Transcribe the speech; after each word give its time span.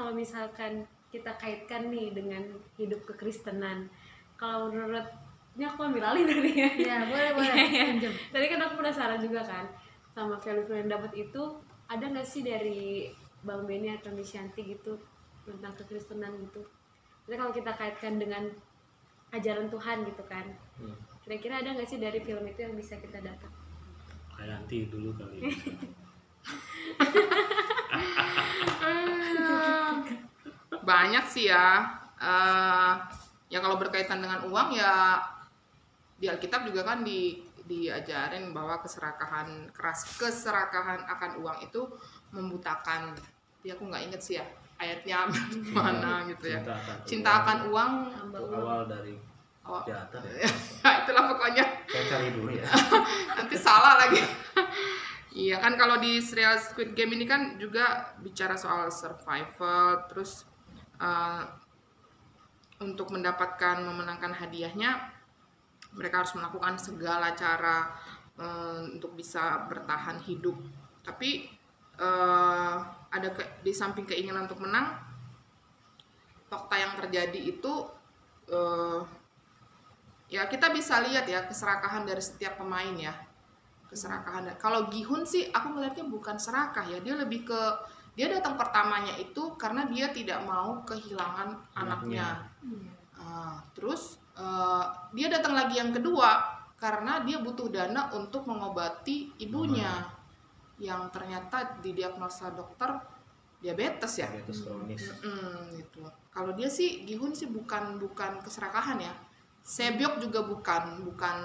kalau 0.00 0.10
misalkan 0.10 0.72
kita 1.08 1.30
kaitkan 1.36 1.86
nih 1.86 2.10
dengan 2.10 2.42
hidup 2.74 2.98
kekristenan 3.04 3.86
kalau 4.34 4.68
menurut 4.68 5.04
ini 5.52 5.62
aku 5.62 5.84
ambil 5.84 6.00
alih 6.06 6.24
tadi 6.24 6.50
ya 6.54 6.68
ya 6.72 6.96
boleh 7.04 7.28
boleh 7.34 7.52
Iya, 7.52 7.64
iya. 7.66 7.82
pinjem 7.92 8.12
tadi 8.30 8.44
kan 8.46 8.58
aku 8.62 8.72
penasaran 8.78 9.18
juga 9.20 9.40
kan 9.42 9.66
sama 10.10 10.34
value-value 10.34 10.80
yang 10.80 10.90
dapat 10.90 11.12
itu 11.18 11.40
ada 11.84 12.04
nggak 12.06 12.24
sih 12.24 12.40
dari 12.40 13.10
Bang 13.40 13.64
Benny 13.64 13.90
atau 13.90 14.10
Miss 14.10 14.30
Yanti 14.30 14.64
gitu 14.64 14.94
tentang 15.42 15.74
kekristenan 15.74 16.30
gitu 16.40 16.62
Jadi 17.26 17.34
kalau 17.36 17.52
kita 17.52 17.70
kaitkan 17.70 18.16
dengan 18.16 18.42
ajaran 19.30 19.68
Tuhan 19.68 19.96
gitu 20.04 20.22
kan 20.24 20.46
Hmm. 20.80 20.96
kira-kira 21.20 21.60
ada 21.60 21.76
nggak 21.76 21.84
sih 21.84 21.96
dari 21.96 22.16
film 22.18 22.40
itu 22.42 22.58
yang 22.58 22.72
bisa 22.72 22.96
kita 22.96 23.20
dapat 23.20 23.48
kayak 24.32 24.56
anti 24.56 24.88
dulu 24.88 25.12
kali 25.12 25.36
ya. 25.36 25.52
Banyak 30.84 31.24
sih 31.28 31.48
ya. 31.50 31.86
Eh, 32.20 32.92
ya 33.50 33.58
kalau 33.58 33.80
berkaitan 33.80 34.20
dengan 34.20 34.44
uang 34.46 34.76
ya 34.76 35.18
di 36.20 36.28
Alkitab 36.28 36.68
juga 36.68 36.84
kan 36.84 37.00
di 37.00 37.48
diajarin 37.64 38.50
bahwa 38.50 38.82
keserakahan 38.82 39.70
keras 39.70 40.18
keserakahan 40.18 41.06
akan 41.06 41.30
uang 41.40 41.58
itu 41.64 41.86
membutakan. 42.34 43.14
Tapi 43.14 43.68
aku 43.72 43.82
nggak 43.88 44.02
inget 44.10 44.20
sih 44.20 44.34
ya 44.40 44.44
ayatnya 44.80 45.28
mana 45.76 46.24
gitu 46.26 46.48
ya. 46.48 46.60
cinta 46.64 46.74
akan 46.74 46.96
cinta 47.04 47.30
akan 47.44 47.58
uang. 47.68 47.92
Uang. 48.32 48.52
awal 48.56 48.80
dari 48.88 49.14
oh, 49.68 49.84
kejahatan 49.84 50.20
ya, 50.42 50.50
itulah 51.04 51.24
pokoknya. 51.30 51.64
Saya 51.86 52.04
cari 52.08 52.28
dulu 52.32 52.50
ya. 52.56 52.66
Nanti 53.36 53.56
salah 53.60 54.00
lagi. 54.00 54.20
Iya 55.30 55.62
kan 55.62 55.78
kalau 55.78 56.02
di 56.02 56.18
serial 56.18 56.58
Squid 56.58 56.98
Game 56.98 57.14
ini 57.14 57.22
kan 57.22 57.54
juga 57.54 58.18
bicara 58.18 58.58
soal 58.58 58.90
survival 58.90 60.10
terus 60.10 60.42
eh, 61.00 61.42
untuk 62.80 63.12
mendapatkan 63.12 63.84
memenangkan 63.84 64.32
hadiahnya 64.32 65.10
mereka 65.96 66.22
harus 66.24 66.32
melakukan 66.38 66.78
segala 66.78 67.32
cara 67.34 67.90
eh, 68.38 68.96
untuk 68.96 69.16
bisa 69.16 69.66
bertahan 69.66 70.20
hidup. 70.22 70.56
Tapi 71.02 71.48
eh, 71.98 72.76
ada 73.10 73.28
ke- 73.34 73.64
di 73.64 73.72
samping 73.74 74.06
keinginan 74.06 74.46
untuk 74.46 74.62
menang 74.62 74.96
fakta 76.50 76.76
yang 76.78 76.92
terjadi 76.98 77.38
itu 77.38 77.74
ya 80.26 80.46
kita 80.50 80.74
bisa 80.74 80.98
lihat 81.06 81.26
ya 81.26 81.46
keserakahan 81.46 82.02
dari 82.02 82.18
setiap 82.18 82.58
pemain 82.58 82.94
ya. 82.98 83.14
Keserakahan 83.90 84.54
kalau 84.58 84.86
Gihun 84.86 85.26
sih 85.26 85.50
aku 85.50 85.74
melihatnya 85.74 86.06
bukan 86.06 86.38
serakah 86.38 86.86
ya 86.86 87.02
dia 87.02 87.18
lebih 87.18 87.46
ke 87.46 87.60
dia 88.20 88.28
datang 88.28 88.60
pertamanya 88.60 89.16
itu 89.16 89.56
karena 89.56 89.88
dia 89.88 90.12
tidak 90.12 90.44
mau 90.44 90.84
kehilangan 90.84 91.56
anaknya, 91.72 92.44
Ah, 93.16 93.64
terus 93.72 94.20
eh, 94.36 94.84
dia 95.16 95.32
datang 95.32 95.56
lagi 95.56 95.80
yang 95.80 95.88
kedua 95.88 96.60
karena 96.76 97.24
dia 97.24 97.40
butuh 97.40 97.72
dana 97.72 98.12
untuk 98.12 98.44
mengobati 98.44 99.32
ibunya 99.40 100.04
yang 100.76 101.08
ternyata 101.08 101.80
didiagnosa 101.80 102.52
dokter 102.52 102.92
diabetes 103.60 104.20
ya 104.20 104.28
diabetes 104.28 104.64
kronis 104.64 105.04
Mm, 105.20 105.80
gitu. 105.80 106.04
Kalau 106.32 106.52
dia 106.52 106.68
sih 106.68 107.04
Gihun 107.08 107.32
sih 107.32 107.48
bukan 107.48 107.96
bukan 107.96 108.40
keserakahan 108.44 109.00
ya. 109.00 109.12
Sebyok 109.60 110.20
juga 110.24 110.44
bukan 110.44 111.04
bukan 111.04 111.36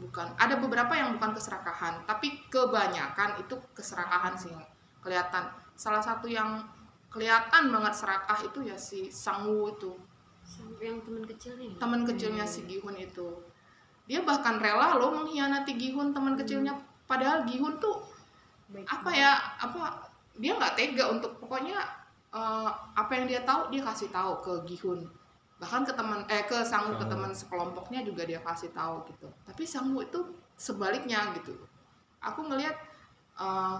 bukan 0.00 0.26
ada 0.36 0.56
beberapa 0.60 0.92
yang 0.96 1.16
bukan 1.16 1.32
keserakahan, 1.36 2.04
tapi 2.08 2.44
kebanyakan 2.52 3.40
itu 3.40 3.56
keserakahan 3.76 4.36
sih 4.36 4.52
kelihatan. 5.00 5.61
Salah 5.82 5.98
satu 5.98 6.30
yang 6.30 6.62
kelihatan 7.10 7.74
banget 7.74 7.90
serakah 7.98 8.38
itu 8.46 8.70
ya 8.70 8.78
si 8.78 9.10
Sangwoo 9.10 9.74
itu, 9.74 9.98
yang 10.78 11.02
teman 11.02 11.26
kecilnya 11.26 11.66
ya? 11.74 11.76
teman 11.82 12.00
kecilnya 12.06 12.44
si 12.46 12.62
Gihun 12.70 12.94
itu. 12.94 13.42
Dia 14.06 14.22
bahkan 14.22 14.62
rela 14.62 14.94
loh 14.94 15.10
mengkhianati 15.10 15.74
Gihun 15.74 16.14
teman 16.14 16.38
kecilnya. 16.38 16.78
Padahal 17.10 17.42
Gihun 17.50 17.82
tuh 17.82 17.98
Baik 18.72 18.88
apa 18.88 19.10
ya 19.12 19.36
apa 19.60 20.08
dia 20.40 20.56
nggak 20.56 20.74
tega 20.78 21.04
untuk 21.12 21.36
pokoknya 21.42 21.76
eh, 22.32 22.70
apa 22.96 23.12
yang 23.12 23.26
dia 23.26 23.42
tahu 23.42 23.68
dia 23.74 23.82
kasih 23.82 24.08
tahu 24.14 24.38
ke 24.38 24.52
Gihun. 24.70 25.02
Bahkan 25.58 25.82
ke 25.86 25.92
teman 25.98 26.22
eh 26.30 26.46
ke 26.46 26.62
Sangwoo 26.62 26.94
ke 26.98 27.06
teman 27.10 27.34
sekelompoknya 27.34 28.06
juga 28.06 28.22
dia 28.22 28.38
kasih 28.40 28.70
tahu 28.70 29.02
gitu. 29.10 29.28
Tapi 29.44 29.62
Sangwoo 29.66 30.06
itu 30.06 30.30
sebaliknya 30.54 31.34
gitu. 31.36 31.58
Aku 32.22 32.46
ngelihat 32.46 32.78
eh, 33.36 33.76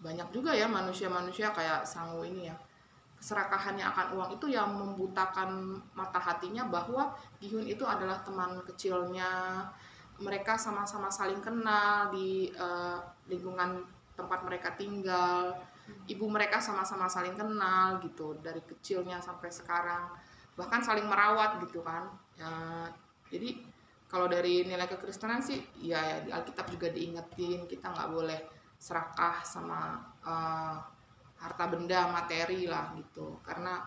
banyak 0.00 0.28
juga 0.32 0.52
ya 0.52 0.68
manusia-manusia 0.68 1.52
kayak 1.52 1.84
Sangwoo 1.86 2.24
ini 2.26 2.48
ya. 2.50 2.56
Keserakahannya 3.16 3.84
akan 3.84 4.06
uang 4.12 4.30
itu 4.36 4.46
yang 4.52 4.76
membutakan 4.76 5.80
mata 5.96 6.20
hatinya 6.20 6.68
bahwa 6.68 7.16
Gihun 7.40 7.64
itu 7.64 7.82
adalah 7.88 8.20
teman 8.20 8.60
kecilnya. 8.68 9.64
Mereka 10.20 10.56
sama-sama 10.56 11.08
saling 11.08 11.40
kenal 11.40 12.12
di 12.12 12.52
eh, 12.52 12.98
lingkungan 13.28 13.84
tempat 14.16 14.44
mereka 14.44 14.76
tinggal. 14.76 15.56
Ibu 15.86 16.26
mereka 16.28 16.58
sama-sama 16.58 17.06
saling 17.06 17.38
kenal 17.38 18.00
gitu 18.04 18.36
dari 18.40 18.60
kecilnya 18.64 19.20
sampai 19.22 19.48
sekarang. 19.48 20.12
Bahkan 20.56 20.80
saling 20.84 21.08
merawat 21.08 21.60
gitu 21.64 21.80
kan. 21.80 22.10
Ya, 22.36 22.52
jadi 23.32 23.64
kalau 24.06 24.30
dari 24.30 24.62
nilai 24.62 24.86
kekristenan 24.86 25.42
sih 25.42 25.58
ya, 25.82 25.98
ya 25.98 26.16
di 26.22 26.30
Alkitab 26.30 26.70
juga 26.70 26.88
diingetin 26.92 27.66
kita 27.66 27.90
nggak 27.90 28.10
boleh 28.12 28.40
serakah 28.76 29.42
sama 29.42 30.00
eh, 30.22 30.76
harta 31.40 31.64
benda 31.68 32.08
materi 32.12 32.68
lah 32.68 32.92
gitu. 32.96 33.40
Karena 33.42 33.82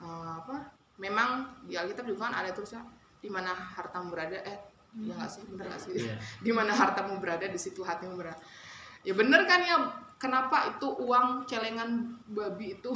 eh, 0.00 0.32
apa 0.40 0.56
memang 1.00 1.64
di 1.64 1.74
Alkitab 1.76 2.04
juga 2.04 2.28
kan 2.28 2.44
ada 2.44 2.52
terusnya 2.52 2.84
di 3.20 3.28
mana 3.28 3.52
hartamu 3.52 4.12
berada 4.12 4.36
eh 4.44 4.58
ya 5.00 5.16
nggak 5.16 5.30
sih? 5.30 5.42
Bener 5.48 5.64
nggak 5.68 5.80
sih? 5.80 5.92
Iya. 5.96 6.14
di 6.46 6.50
mana 6.52 6.72
hartamu 6.76 7.16
berada 7.20 7.46
di 7.48 7.60
situ 7.60 7.80
hatimu 7.80 8.16
berada. 8.16 8.40
Ya 9.00 9.16
bener 9.16 9.48
kan 9.48 9.60
ya 9.64 9.76
kenapa 10.20 10.76
itu 10.76 10.88
uang 11.00 11.48
celengan 11.48 12.20
babi 12.28 12.76
itu 12.76 12.92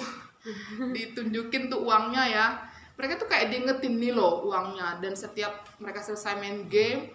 ditunjukin 0.96 1.72
tuh 1.72 1.80
uangnya 1.84 2.24
ya? 2.28 2.46
Mereka 2.94 3.18
tuh 3.18 3.26
kayak 3.26 3.50
diingetin 3.50 3.98
nih 3.98 4.14
loh 4.14 4.46
uangnya 4.46 5.02
dan 5.02 5.18
setiap 5.18 5.66
mereka 5.82 5.98
selesai 5.98 6.38
main 6.38 6.70
game 6.70 7.10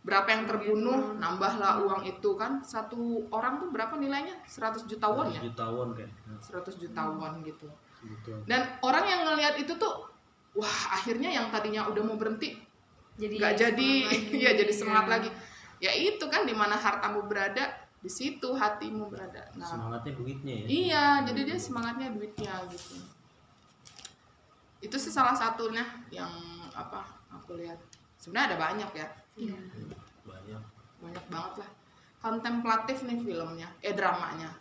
berapa 0.00 0.28
yang 0.32 0.48
terbunuh 0.48 1.14
nambahlah 1.20 1.84
uang 1.84 2.02
itu 2.08 2.30
kan. 2.40 2.64
Satu 2.64 3.28
orang 3.28 3.60
tuh 3.60 3.68
berapa 3.68 3.94
nilainya? 4.00 4.40
100 4.48 4.88
juta 4.88 5.06
won 5.12 5.28
ya? 5.32 5.40
100 5.40 5.46
juta 5.52 5.64
won 5.68 5.88
kayak. 5.92 6.10
100 6.40 6.82
juta 6.82 7.02
won 7.12 7.32
gitu. 7.44 7.68
Gitu. 8.00 8.32
Dan 8.48 8.64
orang 8.80 9.04
yang 9.04 9.20
ngelihat 9.28 9.60
itu 9.60 9.76
tuh 9.76 10.08
wah 10.56 10.78
akhirnya 10.96 11.30
yang 11.30 11.52
tadinya 11.52 11.86
udah 11.86 12.02
mau 12.02 12.16
berhenti 12.16 12.56
jadi 13.20 13.34
nggak 13.36 13.54
jadi. 13.60 13.92
lagi. 14.08 14.40
ya 14.48 14.50
jadi 14.56 14.72
semangat 14.72 15.04
Iya. 15.06 15.12
lagi. 15.12 15.30
Ya 15.80 15.92
itu 15.96 16.24
kan 16.32 16.44
di 16.48 16.52
mana 16.56 16.76
hartamu 16.80 17.24
berada 17.28 17.76
di 18.00 18.08
situ 18.08 18.56
hatimu 18.56 19.12
berada. 19.12 19.52
Nah 19.60 19.68
semangatnya 19.68 20.12
duitnya 20.16 20.54
ya. 20.64 20.66
iya 20.66 21.04
jadi 21.28 21.40
dia 21.52 21.58
semangatnya 21.60 22.08
duitnya 22.16 22.52
gitu. 22.72 22.96
Itu 24.80 24.96
sih 24.96 25.12
salah 25.12 25.36
satunya 25.36 25.84
yang 26.08 26.32
apa 26.72 27.04
aku 27.28 27.60
lihat 27.60 27.76
sebenarnya 28.20 28.46
ada 28.46 28.58
banyak 28.60 28.90
ya 28.92 29.08
Iya. 29.34 29.56
banyak 30.22 30.62
banyak 30.98 31.24
banget 31.26 31.54
lah 31.58 31.70
kontemplatif 32.18 32.96
nih 33.02 33.18
filmnya 33.18 33.68
eh 33.80 33.92
dramanya 33.92 34.52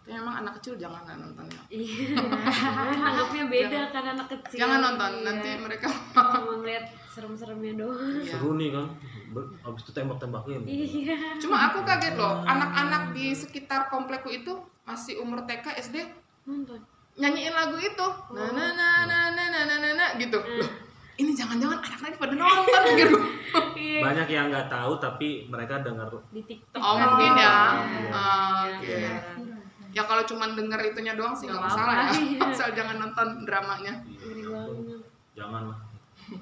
tapi 0.00 0.16
memang 0.16 0.40
anak 0.40 0.56
kecil 0.58 0.74
jangan 0.76 1.04
lah 1.04 1.14
nontonnya 1.14 1.60
Iya. 1.68 2.16
Anggapnya 3.08 3.44
beda 3.46 3.80
kan 3.88 4.04
anak 4.08 4.26
kecil. 4.30 4.56
jangan 4.58 4.78
nonton 4.82 5.12
Iya. 5.12 5.22
nanti 5.22 5.48
mereka 5.58 5.86
cuma 6.10 6.24
ngeliat 6.56 6.84
serem-seremnya 7.08 7.72
doang. 7.76 8.16
Iya. 8.16 8.32
seru 8.32 8.50
nih 8.54 8.70
kan 8.70 8.86
Ber- 9.28 9.52
abis 9.62 9.82
itu 9.82 9.92
tembak-tembakin 9.92 10.64
Iya. 10.64 11.16
Cuma 11.36 11.68
aku 11.68 11.84
kaget 11.84 12.16
loh, 12.16 12.40
anak-anak 12.42 13.12
di 13.12 13.30
sekitar 13.32 13.86
komplekku 13.86 14.32
itu 14.32 14.56
masih 14.82 15.20
umur 15.20 15.44
TK 15.44 15.76
SD 15.78 15.96
Nonton. 16.42 16.80
nyanyiin 17.14 17.52
lagu 17.52 17.76
itu. 17.76 18.06
Nah 18.32 18.48
nah 18.48 18.70
nah 18.72 18.72
nah 18.72 18.98
nah 19.04 19.17
nah 19.58 19.64
nah 19.66 19.78
nah, 19.82 19.92
nah, 19.98 20.10
gitu. 20.22 20.38
Hmm. 20.38 20.62
Loh, 20.62 20.70
ini 21.18 21.34
jangan-jangan 21.34 21.82
anak-anak 21.82 22.18
pada 22.22 22.34
nonton 22.38 22.82
gitu. 22.94 23.18
Banyak 24.06 24.28
yang 24.30 24.46
nggak 24.54 24.70
tahu 24.70 24.92
tapi 25.02 25.50
mereka 25.50 25.82
dengar 25.82 26.06
Di 26.30 26.42
TikTok. 26.46 26.78
Oh, 26.78 26.94
mungkin 26.94 27.32
ya. 27.34 27.54
Iya, 27.82 28.22
oke. 28.78 28.98
Ya 29.90 30.02
kalau 30.06 30.22
cuma 30.22 30.46
denger 30.54 30.94
itunya 30.94 31.18
doang 31.18 31.34
sih 31.34 31.50
nggak 31.50 31.58
masalah 31.58 32.14
ya. 32.14 32.46
Asal 32.46 32.70
jangan 32.70 33.02
nonton 33.02 33.42
dramanya. 33.42 33.98
Banget. 34.06 35.02
jangan 35.38 35.70
lah 35.70 35.78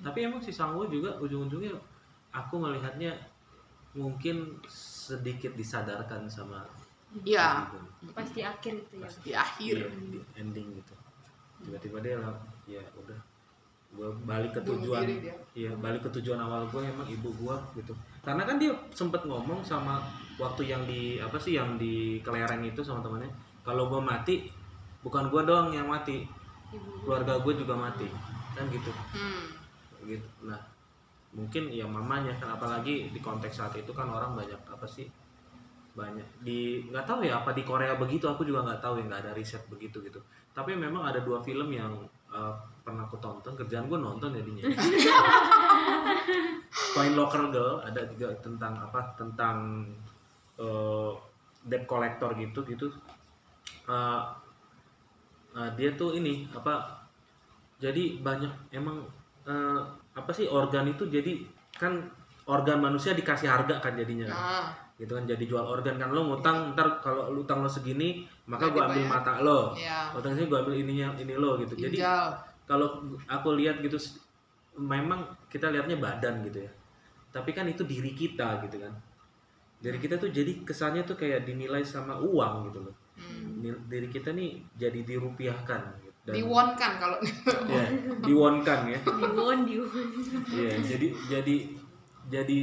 tapi 0.03 0.27
emang 0.27 0.43
si 0.43 0.51
Sangwoo 0.51 0.89
juga 0.91 1.15
ujung-ujungnya 1.23 1.75
aku 2.35 2.59
melihatnya 2.59 3.15
mungkin 3.97 4.61
sedikit 4.69 5.55
disadarkan 5.57 6.29
sama 6.29 6.67
Iya, 7.25 7.71
Ibu. 7.71 8.13
Pas 8.13 8.29
di 8.29 8.45
akhir 8.45 8.77
itu 8.77 8.95
ya. 9.01 9.09
di 9.25 9.33
akhir. 9.33 9.77
Di 9.89 10.21
ending 10.37 10.69
gitu 10.77 10.95
tiba-tiba 11.65 12.05
dia 12.05 12.21
ya 12.67 12.83
udah. 12.99 13.19
Gue 13.97 14.11
balik 14.29 14.53
ke 14.53 14.61
tujuan. 14.67 15.07
dia. 15.07 15.33
iya 15.57 15.73
balik 15.73 16.05
ke 16.05 16.11
tujuan 16.21 16.37
awal 16.37 16.67
gue 16.69 16.83
emang 16.83 17.07
ibu 17.09 17.31
gue 17.33 17.57
gitu. 17.81 17.95
Karena 18.21 18.43
kan 18.45 18.61
dia 18.61 18.75
sempet 18.93 19.25
ngomong 19.25 19.63
sama 19.63 20.03
waktu 20.37 20.69
yang 20.69 20.83
di 20.85 21.17
apa 21.23 21.39
sih 21.41 21.57
yang 21.57 21.81
di 21.81 22.21
kelereng 22.21 22.61
itu 22.67 22.85
sama 22.85 23.01
temannya 23.01 23.31
kalau 23.65 23.89
gue 23.89 24.01
mati 24.03 24.53
bukan 25.01 25.33
gue 25.33 25.43
doang 25.47 25.73
yang 25.73 25.89
mati 25.89 26.27
Ibu. 26.75 27.07
keluarga 27.07 27.41
gue 27.41 27.55
juga 27.57 27.75
mati. 27.79 28.11
Kan 28.53 28.69
gitu. 28.69 28.91
Hmm. 28.91 29.49
gitu. 30.05 30.27
Nah 30.45 30.61
mungkin 31.37 31.69
ya 31.69 31.85
mamanya 31.85 32.33
kan 32.41 32.57
apalagi 32.57 33.13
di 33.13 33.21
konteks 33.21 33.61
saat 33.61 33.75
itu 33.77 33.93
kan 33.93 34.09
orang 34.09 34.33
banyak 34.33 34.57
apa 34.73 34.89
sih 34.89 35.05
banyak 35.93 36.25
di 36.45 36.85
nggak 36.93 37.05
tahu 37.09 37.25
ya 37.25 37.41
apa 37.41 37.57
di 37.57 37.65
Korea 37.65 37.97
begitu 37.97 38.29
aku 38.29 38.45
juga 38.45 38.65
nggak 38.65 38.81
tahu 38.85 39.01
ya 39.01 39.05
nggak 39.09 39.21
ada 39.25 39.33
riset 39.33 39.65
begitu 39.73 40.05
gitu. 40.05 40.21
Tapi 40.53 40.77
memang 40.77 41.09
ada 41.09 41.21
dua 41.25 41.41
film 41.41 41.73
yang 41.73 41.93
eh, 42.37 42.55
pernah 42.85 43.03
aku 43.09 43.17
tonton 43.19 43.57
kerjaan 43.57 43.89
gue 43.89 43.99
nonton 43.99 44.31
jadinya. 44.31 44.63
Coin 46.95 47.13
Locker 47.17 47.51
Girl 47.51 47.83
ada 47.83 48.05
juga 48.13 48.37
tentang 48.45 48.77
apa 48.79 49.17
tentang 49.17 49.89
eh, 50.61 51.11
debt 51.67 51.89
collector 51.89 52.37
gitu 52.37 52.63
gitu. 52.69 52.87
Eh, 53.89 54.23
eh, 55.57 55.71
dia 55.75 55.91
tuh 55.97 56.15
ini 56.15 56.47
apa 56.53 57.03
jadi 57.83 58.21
banyak 58.21 58.73
emang 58.73 59.03
eh, 59.49 59.81
apa 60.17 60.31
sih 60.33 60.47
organ 60.49 60.89
itu 60.89 61.09
jadi 61.11 61.43
kan 61.77 62.07
organ 62.47 62.79
manusia 62.81 63.13
dikasih 63.13 63.51
harga 63.51 63.83
kan 63.83 63.99
jadinya. 63.99 64.31
Kan? 64.31 64.39
Ah, 64.39 64.67
gitu 64.97 65.13
kan 65.19 65.25
jadi 65.27 65.45
jual 65.45 65.67
organ 65.67 65.99
kan. 65.99 66.15
Lo 66.15 66.23
ngutang 66.25 66.73
ntar 66.79 67.03
kalau 67.03 67.35
lu 67.35 67.43
utang 67.43 67.61
lo 67.61 67.69
segini 67.69 68.25
maka 68.47 68.71
gua 68.71 68.87
ambil 68.87 69.05
mata 69.05 69.43
lo 69.43 69.75
ya. 69.75 70.11
sini 70.15 70.47
gua 70.47 70.63
ambil 70.63 70.75
ininya 70.79 71.09
ini 71.19 71.35
lo 71.35 71.59
gitu 71.59 71.75
jadi 71.77 71.97
kalau 72.65 73.03
aku 73.27 73.49
lihat 73.59 73.83
gitu 73.83 73.99
memang 74.77 75.23
kita 75.47 75.71
lihatnya 75.71 75.97
badan 75.97 76.43
gitu 76.45 76.63
ya 76.63 76.71
tapi 77.31 77.51
kan 77.51 77.67
itu 77.67 77.83
diri 77.83 78.13
kita 78.13 78.63
gitu 78.63 78.79
kan 78.81 78.93
dari 79.77 79.99
kita 79.99 80.17
tuh 80.17 80.33
jadi 80.33 80.65
kesannya 80.65 81.05
tuh 81.05 81.15
kayak 81.15 81.45
dinilai 81.45 81.85
sama 81.85 82.17
uang 82.17 82.71
gitu 82.71 82.81
loh 82.83 82.95
Hmm. 83.17 83.65
Diri 83.89 84.13
kita 84.13 84.37
nih 84.37 84.61
jadi 84.77 85.01
dirupiahkan 85.01 85.81
gitu. 86.05 86.13
Dan- 86.21 86.37
Diwon 86.37 86.69
kan 86.77 87.01
kalau 87.01 87.17
ya 87.73 87.89
diwonkan 88.21 88.93
ya 88.93 89.01
Diwon, 89.01 89.65
diwon. 89.65 89.89
Iya, 90.53 90.73
jadi 90.85 91.07
jadi 91.25 91.57
jadi 92.29 92.59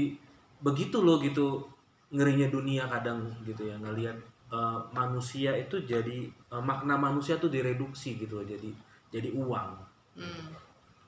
begitu 0.61 1.01
loh 1.01 1.17
gitu 1.17 1.65
ngerinya 2.13 2.53
dunia 2.53 2.85
kadang 2.85 3.33
gitu 3.41 3.65
ya 3.65 3.73
ngelihat 3.81 4.13
eh, 4.53 4.79
manusia 4.93 5.57
itu 5.57 5.81
jadi 5.81 6.29
eh, 6.29 6.63
makna 6.63 6.95
manusia 6.95 7.41
tuh 7.41 7.49
direduksi 7.49 8.15
gitu 8.21 8.37
loh 8.41 8.45
jadi 8.45 8.69
jadi 9.09 9.29
uang. 9.33 9.69
Hmm. 10.17 10.45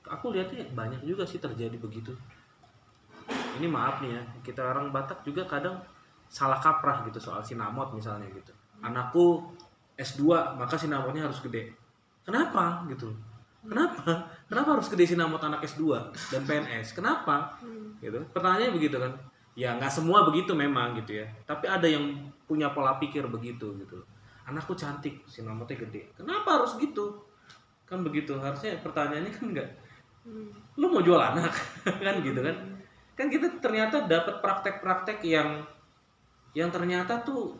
Aku 0.06 0.30
lihatnya 0.30 0.66
banyak 0.70 1.02
juga 1.02 1.26
sih 1.26 1.38
terjadi 1.42 1.74
begitu. 1.78 2.14
Ini 3.58 3.66
maaf 3.66 3.98
nih 4.04 4.14
ya, 4.14 4.22
kita 4.46 4.62
orang 4.62 4.94
Batak 4.94 5.26
juga 5.26 5.42
kadang 5.50 5.82
salah 6.30 6.62
kaprah 6.62 7.06
gitu 7.10 7.18
soal 7.18 7.42
sinamot 7.42 7.90
misalnya 7.90 8.26
gitu. 8.30 8.54
Anakku 8.82 9.50
S2 9.98 10.54
maka 10.54 10.78
sinamotnya 10.78 11.26
harus 11.26 11.42
gede. 11.42 11.74
Kenapa 12.22 12.86
gitu? 12.90 13.10
Kenapa? 13.66 14.30
Kenapa 14.46 14.68
harus 14.78 14.86
gede 14.86 15.10
sinamot 15.10 15.42
anak 15.42 15.66
S2 15.66 16.14
dan 16.30 16.42
PNS? 16.46 16.94
Kenapa? 16.94 17.58
Hmm. 17.58 17.98
Gitu. 17.98 18.22
Pertanyaannya 18.30 18.70
begitu 18.70 19.02
kan? 19.02 19.10
Ya 19.56 19.72
nggak 19.80 19.88
semua 19.88 20.28
begitu 20.28 20.52
memang 20.52 20.94
gitu 21.00 21.24
ya. 21.24 21.26
Tapi 21.48 21.64
ada 21.64 21.88
yang 21.88 22.28
punya 22.44 22.70
pola 22.70 23.00
pikir 23.00 23.24
begitu 23.26 23.72
gitu. 23.80 24.04
Anakku 24.46 24.76
cantik, 24.76 25.24
sinamotnya 25.26 25.80
gede. 25.80 26.12
Kenapa 26.14 26.60
harus 26.60 26.76
gitu? 26.76 27.24
Kan 27.88 28.04
begitu. 28.04 28.36
Harusnya 28.36 28.78
pertanyaannya 28.84 29.32
kan 29.32 29.44
enggak 29.48 29.68
Hmm. 30.26 30.50
lu 30.74 30.90
mau 30.90 30.98
jual 31.06 31.22
anak 31.22 31.54
kan 32.06 32.18
gitu 32.18 32.42
kan 32.42 32.56
kan 33.14 33.30
kita 33.30 33.62
ternyata 33.62 34.10
dapat 34.10 34.42
praktek-praktek 34.42 35.22
yang 35.22 35.62
yang 36.50 36.66
ternyata 36.74 37.22
tuh 37.22 37.54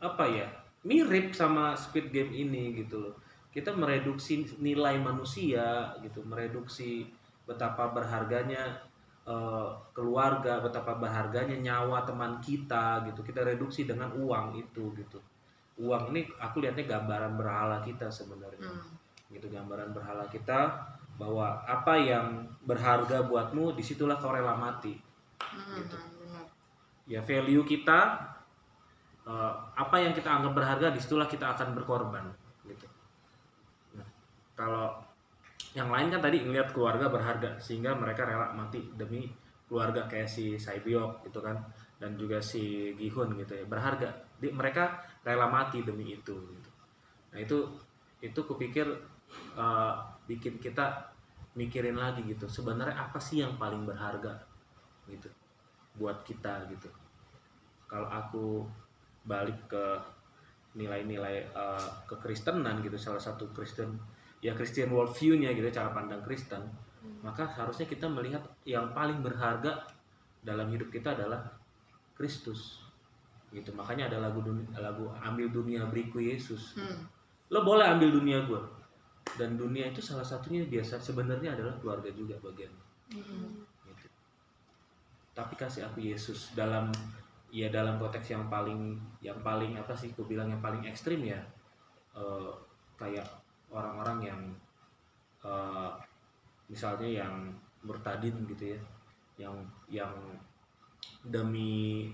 apa 0.00 0.24
ya 0.32 0.48
mirip 0.88 1.36
sama 1.36 1.76
Squid 1.76 2.08
Game 2.08 2.32
ini 2.32 2.72
gitu 2.80 3.04
loh 3.04 3.14
kita 3.52 3.68
mereduksi 3.76 4.48
nilai 4.64 4.96
manusia 4.96 5.92
gitu 6.00 6.24
mereduksi 6.24 7.12
betapa 7.44 7.92
berharganya 7.92 8.80
eh, 9.26 9.68
keluarga 9.94 10.58
betapa 10.58 10.98
berharganya 10.98 11.54
nyawa 11.58 12.02
teman 12.02 12.42
kita 12.42 13.06
gitu. 13.10 13.22
Kita 13.22 13.46
reduksi 13.46 13.86
dengan 13.86 14.10
uang 14.14 14.58
itu 14.58 14.90
gitu. 14.98 15.18
Uang 15.80 16.12
ini 16.12 16.26
aku 16.42 16.60
lihatnya 16.60 16.84
gambaran 16.84 17.38
berhala 17.38 17.80
kita 17.82 18.10
sebenarnya. 18.10 18.68
Hmm. 18.68 19.00
gitu 19.32 19.48
gambaran 19.48 19.96
berhala 19.96 20.28
kita 20.28 20.76
bahwa 21.16 21.64
apa 21.64 21.96
yang 21.96 22.44
berharga 22.68 23.24
buatmu 23.24 23.72
di 23.72 23.80
situlah 23.80 24.20
kau 24.20 24.28
rela 24.28 24.52
mati. 24.52 24.92
Hmm, 25.40 25.80
Gitu. 25.80 25.96
ya 27.08 27.18
value 27.24 27.64
kita 27.66 28.00
eh, 29.24 29.52
apa 29.74 29.96
yang 30.04 30.12
kita 30.12 30.28
anggap 30.30 30.52
berharga 30.52 30.86
di 30.92 31.00
situlah 31.00 31.24
kita 31.24 31.56
akan 31.56 31.72
berkorban. 31.72 32.28
Gitu. 32.68 32.86
Nah, 33.96 34.06
kalau 34.52 35.00
yang 35.72 35.88
lain 35.88 36.12
kan 36.12 36.20
tadi 36.20 36.44
ngelihat 36.44 36.76
keluarga 36.76 37.08
berharga 37.08 37.56
sehingga 37.56 37.96
mereka 37.96 38.28
rela 38.28 38.52
mati 38.52 38.92
demi 38.92 39.24
keluarga 39.68 40.04
kayak 40.04 40.28
si 40.28 40.60
Saibyok 40.60 41.24
gitu 41.24 41.40
kan 41.40 41.56
dan 41.96 42.12
juga 42.20 42.38
si 42.44 42.92
Gihun 42.98 43.32
gitu 43.40 43.56
ya. 43.56 43.64
Berharga. 43.64 44.12
Di- 44.36 44.52
mereka 44.52 45.00
rela 45.24 45.48
mati 45.48 45.80
demi 45.80 46.12
itu 46.12 46.34
gitu. 46.34 46.70
nah 47.32 47.40
itu 47.40 47.58
itu 48.20 48.40
kupikir 48.44 48.84
eh, 49.56 49.94
bikin 50.28 50.60
kita 50.60 50.86
mikirin 51.56 51.96
lagi 51.96 52.20
gitu 52.28 52.44
sebenarnya 52.48 52.96
apa 52.96 53.16
sih 53.20 53.40
yang 53.40 53.56
paling 53.56 53.84
berharga 53.88 54.36
gitu 55.08 55.28
buat 55.96 56.20
kita 56.24 56.68
gitu. 56.72 56.88
Kalau 57.88 58.08
aku 58.08 58.46
balik 59.24 59.68
ke 59.72 59.84
nilai-nilai 60.76 61.36
eh, 61.52 61.88
kekristenan 62.08 62.80
gitu 62.84 62.96
salah 63.00 63.20
satu 63.20 63.48
Kristen 63.56 63.96
ya 64.42 64.52
Christian 64.58 64.90
worldview-nya 64.90 65.54
gitu 65.54 65.70
cara 65.70 65.94
pandang 65.94 66.20
Kristen 66.26 66.60
maka 67.22 67.46
harusnya 67.46 67.86
kita 67.86 68.10
melihat 68.10 68.42
yang 68.66 68.90
paling 68.90 69.22
berharga 69.22 69.86
dalam 70.42 70.66
hidup 70.74 70.90
kita 70.90 71.14
adalah 71.14 71.38
Kristus 72.18 72.82
gitu 73.54 73.70
makanya 73.76 74.10
ada 74.10 74.18
lagu 74.26 74.42
dunia, 74.42 74.66
lagu 74.82 75.06
ambil 75.22 75.46
dunia 75.48 75.86
beriku 75.86 76.18
Yesus 76.18 76.74
Hmm. 76.74 77.06
lo 77.54 77.62
boleh 77.62 77.86
ambil 77.86 78.10
dunia 78.10 78.42
gue 78.48 78.58
dan 79.38 79.54
dunia 79.54 79.92
itu 79.94 80.02
salah 80.02 80.26
satunya 80.26 80.66
biasa 80.66 80.98
sebenarnya 80.98 81.54
adalah 81.54 81.78
keluarga 81.78 82.10
juga 82.10 82.34
bagian 82.42 82.72
Hmm. 83.14 83.62
gitu. 83.86 84.08
tapi 85.32 85.54
kasih 85.54 85.86
aku 85.86 86.02
Yesus 86.02 86.52
dalam 86.58 86.90
ya 87.52 87.68
dalam 87.68 88.00
konteks 88.00 88.32
yang 88.32 88.48
paling 88.48 88.96
yang 89.20 89.36
paling 89.44 89.76
apa 89.76 89.92
sih 89.92 90.10
aku 90.16 90.24
bilang 90.24 90.48
yang 90.48 90.64
paling 90.64 90.82
ekstrim 90.88 91.20
ya 91.22 91.38
eh, 92.16 92.52
kayak 92.96 93.24
orang-orang 93.72 94.18
yang 94.30 94.40
eh, 95.42 95.90
misalnya 96.70 97.08
yang 97.24 97.34
murtadin 97.82 98.46
gitu 98.46 98.78
ya 98.78 98.80
yang 99.40 99.56
yang 99.90 100.14
demi 101.26 102.06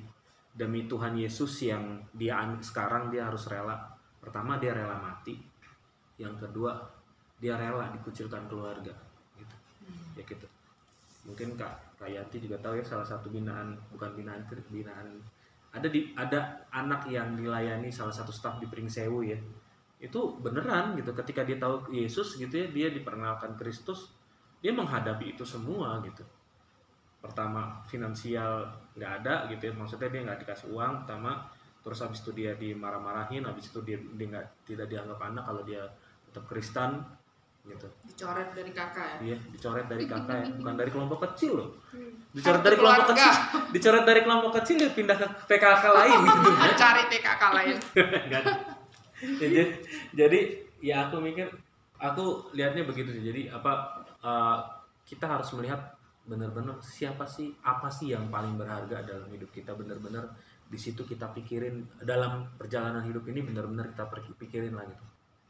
demi 0.54 0.88
Tuhan 0.90 1.14
Yesus 1.14 1.68
yang 1.68 2.02
dia 2.16 2.40
an- 2.40 2.62
sekarang 2.62 3.12
dia 3.12 3.28
harus 3.28 3.46
rela. 3.46 3.76
Pertama 4.18 4.58
dia 4.58 4.74
rela 4.74 4.96
mati. 4.98 5.38
Yang 6.18 6.48
kedua 6.48 6.74
dia 7.38 7.54
rela 7.54 7.86
dikucilkan 7.94 8.50
keluarga 8.50 8.90
gitu. 9.38 9.56
Ya 10.18 10.22
gitu. 10.26 10.46
Mungkin 11.28 11.54
kak 11.54 11.74
kak 12.00 12.10
Yanti 12.10 12.42
juga 12.42 12.58
tahu 12.58 12.78
ya 12.80 12.84
salah 12.86 13.06
satu 13.06 13.30
binaan 13.30 13.76
bukan 13.94 14.10
binaan 14.18 14.42
binaan. 14.72 15.06
Ada 15.68 15.86
di 15.92 16.10
ada 16.16 16.64
anak 16.72 17.06
yang 17.12 17.36
dilayani 17.36 17.92
salah 17.92 18.14
satu 18.14 18.32
staf 18.32 18.56
di 18.58 18.66
Pringsewu 18.66 19.20
ya 19.22 19.38
itu 19.98 20.38
beneran 20.38 20.94
gitu 20.94 21.10
ketika 21.10 21.42
dia 21.42 21.58
tahu 21.58 21.90
Yesus 21.90 22.38
gitu 22.38 22.54
ya 22.54 22.66
dia 22.70 22.88
diperkenalkan 22.94 23.58
Kristus 23.58 24.14
dia 24.62 24.70
menghadapi 24.70 25.34
itu 25.34 25.42
semua 25.42 25.98
gitu 26.06 26.22
pertama 27.18 27.82
finansial 27.90 28.62
nggak 28.94 29.12
ada 29.22 29.50
gitu 29.50 29.70
ya 29.70 29.74
maksudnya 29.74 30.06
dia 30.06 30.22
nggak 30.22 30.46
dikasih 30.46 30.70
uang 30.70 31.02
pertama 31.02 31.50
terus 31.82 31.98
habis 31.98 32.22
itu 32.22 32.30
dia 32.30 32.54
dimarah-marahin 32.54 33.42
habis 33.42 33.74
itu 33.74 33.82
dia, 33.82 33.98
dia 33.98 34.26
nggak 34.30 34.46
tidak 34.62 34.86
dianggap 34.86 35.18
anak 35.18 35.42
kalau 35.42 35.62
dia 35.66 35.82
tetap 36.30 36.46
Kristen 36.46 37.02
gitu 37.66 37.88
Dicoret 38.06 38.48
dari 38.56 38.72
kakak 38.72 39.06
ya. 39.20 39.34
Iya, 39.34 39.36
dicoret 39.52 39.86
dari 39.92 40.04
kakak 40.08 40.36
ya, 40.40 40.46
bukan 40.56 40.74
dari 40.78 40.88
kelompok 40.88 41.18
kecil 41.28 41.52
loh. 41.60 41.68
Hmm. 41.92 42.16
Dicoret 42.32 42.62
dari 42.64 42.76
kelompok 42.80 43.06
kecil, 43.12 43.32
dicoret 43.76 44.04
dari 44.08 44.20
kelompok 44.24 44.52
kecil 44.62 44.74
dia 44.80 44.90
pindah 44.96 45.16
ke 45.20 45.26
PKK 45.44 45.84
lain 45.84 46.18
gitu. 46.24 46.48
Cari 46.80 47.02
PKK 47.12 47.42
lain. 47.52 47.76
Jadi, 49.42 49.58
jadi 50.14 50.38
ya 50.78 51.10
aku 51.10 51.18
mikir, 51.18 51.50
aku 51.98 52.54
lihatnya 52.54 52.86
begitu 52.86 53.10
sih. 53.10 53.24
Jadi 53.26 53.50
apa 53.50 54.02
eh, 54.22 54.58
kita 55.08 55.26
harus 55.26 55.50
melihat 55.58 55.98
benar-benar 56.28 56.78
siapa 56.84 57.24
sih, 57.24 57.50
apa 57.64 57.88
sih 57.88 58.12
yang 58.12 58.28
paling 58.28 58.54
berharga 58.60 59.00
dalam 59.02 59.26
hidup 59.32 59.48
kita 59.50 59.72
benar-benar 59.72 60.28
di 60.68 60.76
situ 60.76 61.00
kita 61.08 61.32
pikirin 61.32 61.80
dalam 62.04 62.44
perjalanan 62.60 63.00
hidup 63.08 63.24
ini 63.32 63.40
benar-benar 63.40 63.88
kita 63.96 64.04
pikirin 64.36 64.76
lah 64.76 64.84
gitu. 64.84 65.04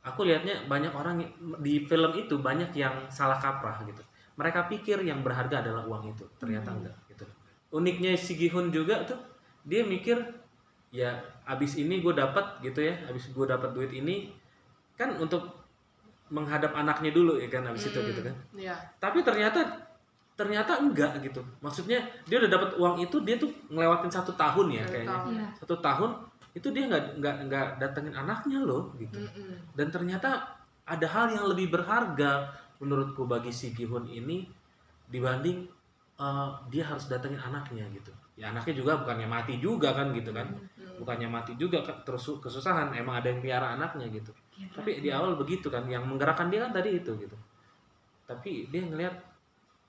Aku 0.06 0.22
lihatnya 0.22 0.62
banyak 0.70 0.94
orang 0.94 1.18
di 1.58 1.82
film 1.84 2.14
itu 2.14 2.38
banyak 2.38 2.70
yang 2.78 3.10
salah 3.10 3.36
kaprah 3.36 3.82
gitu. 3.84 4.00
Mereka 4.38 4.70
pikir 4.70 5.02
yang 5.02 5.26
berharga 5.26 5.66
adalah 5.66 5.82
uang 5.90 6.14
itu, 6.14 6.24
ternyata 6.38 6.70
Hmm. 6.70 6.78
enggak 6.80 6.96
gitu. 7.10 7.26
Uniknya 7.74 8.14
si 8.14 8.38
Gihun 8.38 8.70
juga 8.70 9.02
tuh 9.02 9.18
dia 9.66 9.82
mikir 9.82 10.22
ya 10.88 11.12
abis 11.44 11.76
ini 11.76 12.00
gue 12.00 12.12
dapat 12.12 12.60
gitu 12.60 12.80
ya, 12.80 12.96
abis 13.06 13.28
gue 13.28 13.44
dapat 13.44 13.70
duit 13.70 13.92
ini 13.92 14.32
kan 14.94 15.12
untuk 15.14 15.44
menghadap 16.28 16.72
anaknya 16.72 17.08
dulu 17.08 17.36
ya 17.36 17.48
kan 17.48 17.64
habis 17.64 17.86
itu 17.86 17.96
Mm-mm. 17.96 18.08
gitu 18.10 18.20
kan 18.24 18.34
Iya. 18.52 18.76
tapi 18.98 19.20
ternyata 19.20 19.60
ternyata 20.32 20.78
enggak 20.78 21.18
gitu 21.20 21.40
maksudnya 21.58 21.98
dia 22.24 22.38
udah 22.38 22.50
dapat 22.50 22.70
uang 22.76 22.96
itu 23.00 23.16
dia 23.20 23.36
tuh 23.36 23.48
ngelewatin 23.68 24.08
satu 24.08 24.32
tahun 24.32 24.66
ya 24.70 24.84
Satu 24.84 24.92
kayaknya 24.92 25.12
tahun. 25.14 25.32
Iya. 25.32 25.46
satu 25.56 25.74
tahun 25.78 26.10
itu 26.52 26.68
dia 26.68 26.84
nggak 26.86 27.04
nggak 27.16 27.36
nggak 27.46 27.66
datengin 27.78 28.14
anaknya 28.14 28.58
loh 28.60 28.92
gitu 28.96 29.18
Mm-mm. 29.18 29.52
dan 29.72 29.88
ternyata 29.88 30.30
ada 30.84 31.06
hal 31.06 31.26
yang 31.30 31.44
lebih 31.46 31.68
berharga 31.68 32.48
menurutku 32.78 33.24
bagi 33.24 33.50
si 33.50 33.72
Gihun 33.72 34.04
ini 34.06 34.48
dibanding 35.06 35.64
eh, 36.18 36.48
dia 36.68 36.84
harus 36.84 37.08
datengin 37.08 37.40
anaknya 37.40 37.88
gitu 37.90 38.12
ya 38.36 38.52
anaknya 38.52 38.74
juga 38.76 39.00
bukannya 39.00 39.26
mati 39.26 39.56
juga 39.58 39.92
kan 39.92 40.12
gitu 40.12 40.30
kan 40.30 40.48
Mm. 40.77 40.77
Bukannya 40.98 41.30
mati 41.30 41.54
juga 41.54 41.80
terus 42.02 42.26
su- 42.26 42.42
kesusahan 42.42 42.92
emang 42.92 43.22
ada 43.22 43.30
yang 43.30 43.40
piara 43.40 43.78
anaknya 43.78 44.10
gitu. 44.10 44.34
Iya. 44.58 44.66
tapi 44.74 44.90
di 44.98 45.08
awal 45.14 45.38
begitu 45.38 45.70
kan 45.70 45.86
yang 45.86 46.02
menggerakkan 46.02 46.50
dia 46.50 46.66
kan 46.66 46.74
tadi 46.74 46.98
itu 46.98 47.14
gitu. 47.14 47.36
Tapi 48.26 48.66
dia 48.68 48.82
ngelihat 48.82 49.14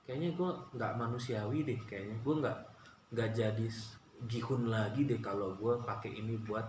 kayaknya 0.06 0.30
gue 0.38 0.50
nggak 0.78 0.92
manusiawi 0.94 1.66
deh 1.66 1.80
kayaknya. 1.84 2.16
Gue 2.22 2.34
nggak 2.38 2.58
nggak 3.10 3.30
jadi 3.34 3.66
gihun 4.30 4.70
lagi 4.70 5.02
deh 5.10 5.18
kalau 5.18 5.58
gue 5.58 5.74
pakai 5.82 6.14
ini 6.14 6.38
buat 6.38 6.64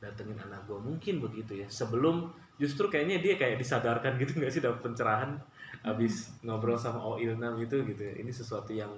datengin 0.00 0.40
anak 0.40 0.64
gue 0.64 0.80
mungkin 0.80 1.20
begitu 1.20 1.60
ya. 1.60 1.68
Sebelum 1.68 2.32
justru 2.56 2.88
kayaknya 2.88 3.20
dia 3.20 3.34
kayak 3.36 3.60
disadarkan 3.60 4.16
gitu 4.16 4.40
nggak 4.40 4.52
sih 4.52 4.62
dapat 4.64 4.80
pencerahan 4.80 5.36
abis 5.84 6.32
ngobrol 6.46 6.78
sama 6.78 7.02
Ilnam 7.20 7.58
itu 7.60 7.82
gitu 7.84 8.02
ya. 8.02 8.14
ini 8.16 8.30
sesuatu 8.30 8.72
yang 8.72 8.90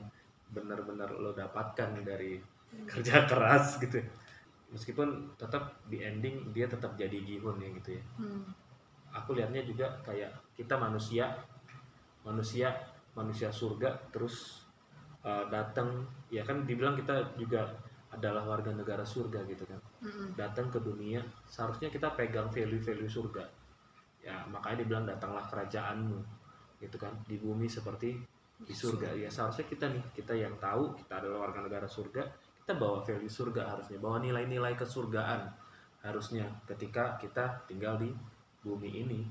benar-benar 0.52 1.10
lo 1.18 1.34
dapatkan 1.34 2.04
dari 2.06 2.38
kerja 2.86 3.24
keras 3.26 3.80
gitu 3.82 4.04
meskipun 4.76 5.32
tetap 5.40 5.80
di 5.88 6.04
ending 6.04 6.52
dia 6.52 6.68
tetap 6.68 6.92
jadi 7.00 7.16
gihun 7.24 7.56
ya 7.56 7.68
gitu 7.80 7.96
ya. 7.96 8.02
Hmm. 8.20 8.44
aku 9.16 9.32
lihatnya 9.32 9.64
juga 9.64 9.96
kayak 10.04 10.52
kita 10.52 10.76
manusia 10.76 11.32
manusia 12.20 12.68
manusia 13.16 13.48
surga 13.48 14.12
terus 14.12 14.60
uh, 15.24 15.48
datang 15.48 16.04
ya 16.28 16.44
kan 16.44 16.68
dibilang 16.68 16.92
kita 16.92 17.32
juga 17.40 17.64
adalah 18.12 18.44
warga 18.44 18.70
negara 18.76 19.02
surga 19.02 19.44
gitu 19.48 19.64
kan. 19.64 19.80
Mm-mm. 20.04 20.36
datang 20.36 20.68
ke 20.68 20.78
dunia 20.78 21.24
seharusnya 21.48 21.88
kita 21.88 22.12
pegang 22.12 22.52
value-value 22.52 23.10
surga. 23.10 23.44
Ya 24.20 24.44
makanya 24.52 24.84
dibilang 24.84 25.04
datanglah 25.08 25.48
kerajaanmu 25.48 26.20
gitu 26.80 26.96
kan 27.00 27.16
di 27.24 27.40
bumi 27.40 27.66
seperti 27.66 28.16
di 28.56 28.74
surga. 28.76 29.16
Ya 29.16 29.28
seharusnya 29.32 29.64
kita 29.64 29.88
nih 29.90 30.04
kita 30.12 30.32
yang 30.36 30.56
tahu 30.60 30.96
kita 30.96 31.24
adalah 31.24 31.48
warga 31.48 31.64
negara 31.64 31.88
surga 31.88 32.24
kita 32.66 32.82
bawa 32.82 32.98
value 32.98 33.30
surga 33.30 33.62
harusnya 33.78 34.02
bawa 34.02 34.18
nilai-nilai 34.18 34.74
kesurgaan 34.74 35.46
harusnya 36.02 36.50
ketika 36.66 37.14
kita 37.14 37.62
tinggal 37.70 37.94
di 37.94 38.10
bumi 38.66 39.06
ini. 39.06 39.22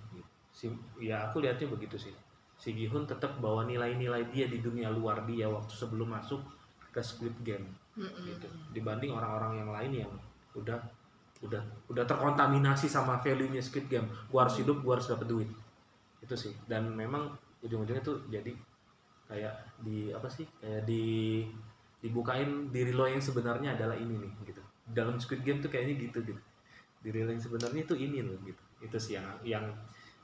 Si, 0.55 0.71
ya 1.03 1.27
aku 1.27 1.43
lihatnya 1.43 1.67
begitu 1.67 1.99
sih. 1.99 2.15
Si 2.55 2.71
Gihun 2.71 3.03
tetap 3.03 3.43
bawa 3.43 3.67
nilai-nilai 3.67 4.31
dia 4.31 4.47
di 4.47 4.63
dunia 4.63 4.87
luar 4.87 5.27
dia 5.27 5.51
waktu 5.51 5.67
sebelum 5.67 6.15
masuk 6.15 6.39
ke 6.95 7.03
Squid 7.03 7.35
Game 7.43 7.67
Mm-mm. 7.99 8.23
gitu. 8.23 8.47
Dibanding 8.71 9.11
orang-orang 9.11 9.59
yang 9.59 9.69
lain 9.75 9.91
yang 10.07 10.11
udah 10.55 10.79
udah 11.43 11.59
udah 11.91 12.07
terkontaminasi 12.07 12.87
sama 12.87 13.19
value-nya 13.19 13.59
Squid 13.59 13.91
Game. 13.91 14.07
Gua 14.31 14.47
harus 14.47 14.63
hidup 14.63 14.79
gua 14.79 14.95
harus 14.95 15.11
dapat 15.11 15.27
duit. 15.27 15.51
Itu 16.23 16.39
sih. 16.39 16.55
Dan 16.63 16.95
memang 16.95 17.35
ujung-ujungnya 17.59 17.99
tuh 17.99 18.23
jadi 18.31 18.55
kayak 19.27 19.83
di 19.83 20.15
apa 20.15 20.31
sih 20.31 20.47
kayak 20.63 20.87
di 20.87 21.43
dibukain 22.05 22.69
diri 22.69 22.93
lo 22.93 23.09
yang 23.09 23.17
sebenarnya 23.17 23.74
adalah 23.74 23.97
ini 23.97 24.21
nih 24.21 24.31
gitu. 24.45 24.62
Dalam 24.93 25.17
Squid 25.17 25.41
Game 25.41 25.57
tuh 25.57 25.74
kayaknya 25.74 25.97
gitu 26.05 26.21
gitu. 26.21 26.41
Diri 27.01 27.25
lo 27.25 27.33
yang 27.33 27.41
sebenarnya 27.41 27.81
tuh 27.89 27.97
ini 27.97 28.21
loh 28.21 28.38
gitu. 28.45 28.62
Itu 28.85 29.01
sih 29.01 29.17
yang 29.17 29.25
yang 29.41 29.65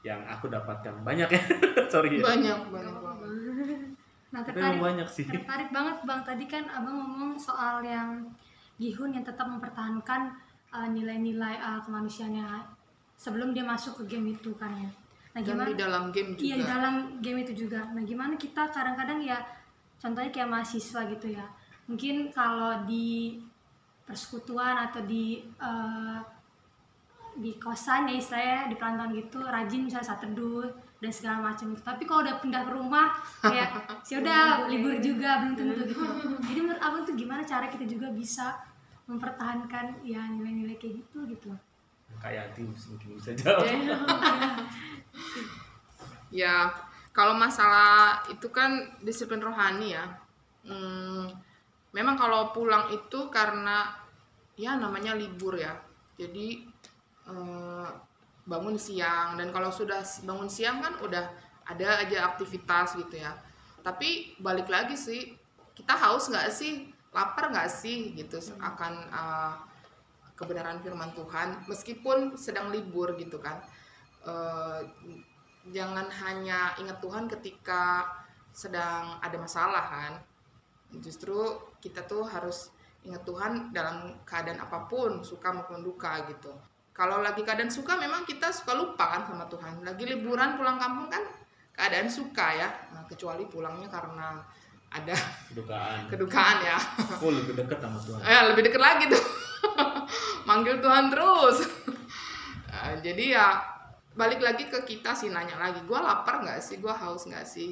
yang 0.06 0.22
aku 0.30 0.46
dapatkan. 0.46 1.02
Banyak 1.02 1.30
ya? 1.34 1.42
Sorry 1.94 2.22
ya. 2.22 2.30
Banyak 2.30 2.70
banyak 2.70 2.96
banget. 3.02 3.30
Nah 4.30 4.42
tertarik, 4.46 4.78
banyak 4.78 5.10
sih. 5.10 5.26
Tertarik 5.26 5.74
banget 5.74 5.98
bang. 6.06 6.22
Tadi 6.22 6.46
kan 6.46 6.64
abang 6.70 7.02
ngomong 7.02 7.34
soal 7.42 7.82
yang 7.82 8.30
Gihun 8.82 9.14
yang 9.14 9.22
tetap 9.22 9.46
mempertahankan 9.46 10.34
uh, 10.74 10.90
nilai-nilai 10.90 11.62
uh, 11.62 11.78
kemanusiaannya 11.86 12.66
sebelum 13.14 13.54
dia 13.54 13.62
masuk 13.62 14.02
ke 14.02 14.18
game 14.18 14.34
itu 14.34 14.54
kan 14.58 14.74
ya. 14.74 14.90
Nah 15.38 15.42
dan 15.46 15.54
gimana? 15.54 15.70
di 15.70 15.78
dalam 15.78 16.04
game 16.10 16.30
juga 16.34 16.46
Iya 16.50 16.56
di 16.58 16.66
dalam 16.66 16.96
game 17.22 17.40
itu 17.46 17.54
juga. 17.54 17.82
Nah 17.94 18.02
gimana 18.02 18.34
kita 18.42 18.74
kadang-kadang 18.74 19.22
ya 19.22 19.38
contohnya 20.02 20.34
kayak 20.34 20.50
mahasiswa 20.50 21.02
gitu 21.14 21.28
ya. 21.30 21.46
Mungkin 21.90 22.30
kalau 22.34 22.86
di 22.86 23.42
persekutuan 24.06 24.90
atau 24.90 25.02
di 25.06 25.40
eh, 25.42 26.20
di 27.32 27.56
kosan 27.56 28.12
ya 28.12 28.20
istilahnya 28.20 28.68
di 28.68 28.76
pelantauan 28.76 29.16
gitu 29.16 29.40
rajin 29.40 29.88
misalnya 29.88 30.08
saat 30.12 30.20
teduh 30.20 30.68
dan 31.00 31.12
segala 31.16 31.40
macam 31.42 31.72
gitu. 31.72 31.82
Tapi 31.82 32.04
kalau 32.04 32.22
udah 32.28 32.36
pindah 32.44 32.62
ke 32.68 32.72
rumah 32.76 33.08
kayak 33.42 33.70
sih 34.04 34.18
udah 34.22 34.68
libur 34.68 35.00
juga 35.00 35.42
belum 35.42 35.54
tentu 35.56 35.82
gitu. 35.88 36.04
Jadi 36.52 36.60
menurut 36.60 36.82
abang 36.84 37.04
tuh 37.08 37.16
gimana 37.16 37.42
cara 37.48 37.72
kita 37.72 37.88
juga 37.88 38.12
bisa 38.12 38.60
mempertahankan 39.10 40.06
ya 40.06 40.24
nilai-nilai 40.30 40.78
kayak 40.78 41.04
gitu 41.04 41.26
gitu. 41.28 41.52
kayak 42.22 42.54
Adi 42.54 42.68
mungkin 42.68 43.10
bisa 43.18 43.32
jawab 43.34 43.66
Ya, 46.32 46.72
kalau 47.12 47.36
masalah 47.36 48.24
itu 48.32 48.48
kan 48.56 48.88
disiplin 49.04 49.44
rohani 49.44 50.00
ya. 50.00 50.06
Hmm, 50.64 51.28
memang 51.92 52.16
kalau 52.16 52.56
pulang 52.56 52.92
itu 52.92 53.28
karena 53.28 53.92
ya 54.56 54.76
namanya 54.80 55.16
libur 55.16 55.60
ya. 55.60 55.76
Jadi 56.16 56.64
eh, 57.28 57.90
bangun 58.48 58.76
siang 58.76 59.38
dan 59.38 59.54
kalau 59.56 59.70
sudah 59.70 60.02
bangun 60.26 60.50
siang 60.50 60.82
kan 60.82 60.98
udah 61.04 61.26
ada 61.68 62.04
aja 62.04 62.32
aktivitas 62.34 62.98
gitu 63.00 63.22
ya. 63.22 63.36
Tapi 63.82 64.38
balik 64.42 64.70
lagi 64.70 64.94
sih, 64.98 65.34
kita 65.74 65.94
haus 65.98 66.30
nggak 66.30 66.50
sih, 66.54 66.90
lapar 67.12 67.50
nggak 67.52 67.70
sih 67.70 68.16
gitu 68.16 68.40
akan 68.60 68.94
eh, 69.12 69.56
kebenaran 70.40 70.82
firman 70.82 71.14
Tuhan 71.14 71.70
meskipun 71.70 72.40
sedang 72.40 72.72
libur 72.74 73.14
gitu 73.20 73.38
kan. 73.38 73.62
Eh, 74.26 74.80
jangan 75.70 76.10
hanya 76.10 76.74
ingat 76.82 76.98
Tuhan 77.04 77.30
ketika 77.30 78.10
sedang 78.52 79.22
ada 79.22 79.38
masalah 79.38 79.86
kan 79.88 80.14
justru 81.00 81.56
kita 81.82 82.06
tuh 82.06 82.24
harus 82.24 82.70
ingat 83.02 83.26
Tuhan 83.26 83.74
dalam 83.74 84.22
keadaan 84.22 84.62
apa 84.62 84.86
pun 84.86 85.26
suka 85.26 85.50
maupun 85.50 85.82
duka 85.82 86.22
gitu. 86.30 86.54
Kalau 86.94 87.26
lagi 87.26 87.42
keadaan 87.42 87.74
suka 87.74 87.98
memang 87.98 88.24
kita 88.30 88.54
suka 88.54 88.78
lupa 88.78 89.10
kan 89.10 89.26
sama 89.26 89.50
Tuhan. 89.50 89.82
Lagi 89.82 90.06
liburan 90.06 90.54
pulang 90.54 90.78
kampung 90.78 91.10
kan 91.10 91.26
keadaan 91.74 92.06
suka 92.06 92.48
ya. 92.54 92.70
Nah, 92.94 93.04
kecuali 93.10 93.50
pulangnya 93.50 93.90
karena 93.90 94.38
ada 94.92 95.16
kedukaan. 95.50 96.00
kedukaan 96.14 96.58
ya. 96.62 96.78
Full 97.18 97.36
lebih 97.42 97.54
dekat 97.58 97.80
sama 97.82 97.98
Tuhan. 98.06 98.20
Eh 98.22 98.42
lebih 98.54 98.62
deket 98.70 98.82
lagi 98.82 99.04
tuh. 99.10 99.24
Manggil 100.48 100.78
Tuhan 100.78 101.10
terus. 101.10 101.58
Eh, 102.72 102.96
jadi 103.02 103.24
ya 103.40 103.48
balik 104.14 104.44
lagi 104.44 104.68
ke 104.68 104.84
kita 104.84 105.16
sih 105.16 105.32
nanya 105.32 105.56
lagi 105.58 105.82
gue 105.82 106.00
lapar 106.00 106.44
nggak 106.44 106.60
sih? 106.62 106.78
Gue 106.78 106.92
haus 106.92 107.26
nggak 107.26 107.48
sih 107.48 107.72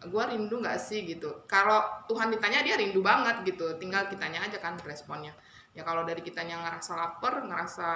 gue 0.00 0.24
rindu 0.32 0.60
nggak 0.60 0.80
sih? 0.80 1.04
gitu. 1.04 1.44
Kalau 1.44 1.84
Tuhan 2.08 2.32
ditanya 2.32 2.64
dia 2.64 2.80
rindu 2.80 3.04
banget 3.04 3.44
gitu. 3.44 3.76
Tinggal 3.76 4.08
kitanya 4.08 4.48
aja 4.48 4.56
kan 4.56 4.80
responnya. 4.80 5.36
Ya 5.76 5.84
kalau 5.84 6.02
dari 6.02 6.24
kitanya 6.24 6.58
ngerasa 6.64 6.92
lapar 6.96 7.44
ngerasa 7.46 7.88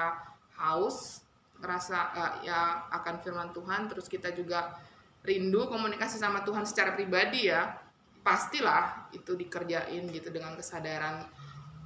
haus 0.60 1.24
ngerasa 1.58 1.98
eh, 2.14 2.32
ya 2.50 2.86
akan 2.92 3.14
firman 3.24 3.50
Tuhan 3.56 3.90
terus 3.90 4.06
kita 4.06 4.30
juga 4.34 4.78
rindu 5.24 5.66
komunikasi 5.66 6.20
sama 6.20 6.44
Tuhan 6.44 6.68
secara 6.68 6.92
pribadi 6.92 7.48
ya 7.48 7.72
pastilah 8.20 9.08
itu 9.16 9.32
dikerjain 9.34 10.04
gitu 10.12 10.28
dengan 10.28 10.54
kesadaran. 10.54 11.24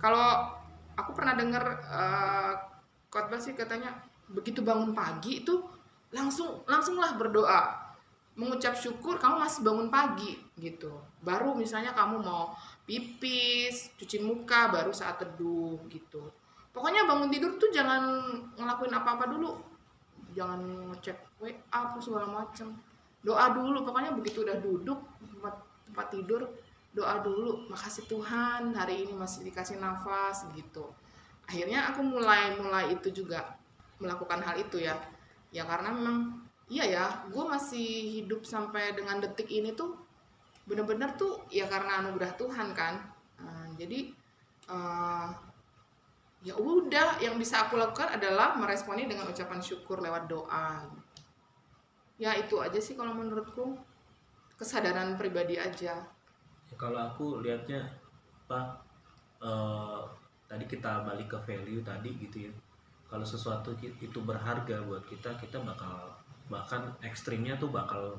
Kalau 0.03 0.55
aku 0.99 1.11
pernah 1.15 1.39
dengar 1.39 1.65
eh, 1.79 2.53
khotbah 3.09 3.41
sih 3.41 3.57
katanya 3.57 3.97
begitu 4.29 4.61
bangun 4.61 4.93
pagi 4.93 5.41
itu 5.41 5.65
langsung 6.13 6.65
langsunglah 6.69 7.17
berdoa 7.17 7.88
mengucap 8.39 8.79
syukur 8.79 9.19
kamu 9.19 9.43
masih 9.43 9.61
bangun 9.67 9.91
pagi 9.91 10.39
gitu. 10.63 10.95
Baru 11.27 11.59
misalnya 11.59 11.91
kamu 11.91 12.23
mau 12.23 12.55
pipis 12.87 13.91
cuci 13.99 14.23
muka 14.23 14.71
baru 14.71 14.95
saat 14.95 15.19
teduh 15.19 15.83
gitu. 15.91 16.31
Pokoknya 16.71 17.03
bangun 17.03 17.35
tidur 17.35 17.59
tuh 17.59 17.75
jangan 17.75 18.31
ngelakuin 18.55 18.95
apa-apa 18.95 19.27
dulu. 19.27 19.59
Jangan 20.39 20.63
ngecek 20.95 21.43
WA 21.43 21.51
apa 21.75 21.99
segala 21.99 22.31
macem. 22.31 22.71
Doa 23.27 23.51
dulu 23.51 23.83
pokoknya 23.83 24.15
begitu 24.15 24.47
udah 24.47 24.63
duduk 24.63 25.03
tempat, 25.19 25.59
tempat 25.91 26.07
tidur 26.15 26.47
doa 26.95 27.19
dulu. 27.19 27.67
Makasih 27.67 28.07
Tuhan 28.07 28.71
hari 28.71 29.03
ini 29.03 29.19
masih 29.19 29.43
dikasih 29.43 29.83
nafas 29.83 30.47
gitu. 30.55 30.87
Akhirnya 31.51 31.91
aku 31.91 32.07
mulai 32.07 32.55
mulai 32.55 32.95
itu 32.95 33.11
juga 33.11 33.59
melakukan 33.99 34.39
hal 34.47 34.63
itu 34.63 34.79
ya. 34.79 34.95
Ya 35.51 35.67
karena 35.67 35.91
memang 35.91 36.48
iya 36.69 36.85
ya 36.85 37.07
gue 37.33 37.45
masih 37.45 38.21
hidup 38.21 38.45
sampai 38.45 38.93
dengan 38.93 39.25
detik 39.25 39.49
ini 39.49 39.73
tuh 39.73 40.09
bener-bener 40.69 41.17
tuh 41.17 41.49
ya 41.49 41.65
karena 41.65 42.05
anugerah 42.05 42.37
Tuhan 42.37 42.77
kan. 42.77 43.01
Nah, 43.41 43.73
jadi 43.81 44.13
eh, 44.69 45.29
ya 46.45 46.55
udah 46.55 47.19
yang 47.25 47.41
bisa 47.41 47.67
aku 47.67 47.81
lakukan 47.81 48.21
adalah 48.21 48.55
meresponi 48.61 49.09
dengan 49.09 49.33
ucapan 49.33 49.65
syukur 49.65 50.05
lewat 50.05 50.29
doa. 50.29 50.85
Ya 52.21 52.37
itu 52.37 52.61
aja 52.61 52.77
sih 52.79 52.95
kalau 52.95 53.17
menurutku. 53.17 53.75
Kesadaran 54.59 55.15
pribadi 55.15 55.55
aja. 55.55 56.03
Ya, 56.67 56.75
kalau 56.75 56.99
aku 56.99 57.41
lihatnya 57.41 57.89
apa 58.45 58.83
eh, 59.41 60.01
tadi 60.51 60.65
kita 60.69 61.07
balik 61.09 61.33
ke 61.33 61.39
value 61.49 61.81
tadi 61.81 62.13
gitu 62.21 62.51
ya. 62.51 62.53
Kalau 63.09 63.25
sesuatu 63.25 63.73
itu 63.81 64.19
berharga 64.21 64.85
buat 64.85 65.07
kita 65.09 65.41
kita 65.41 65.65
bakal 65.65 66.13
bahkan 66.49 66.81
ekstrimnya 67.05 67.57
tuh 67.61 67.69
bakal 67.69 68.17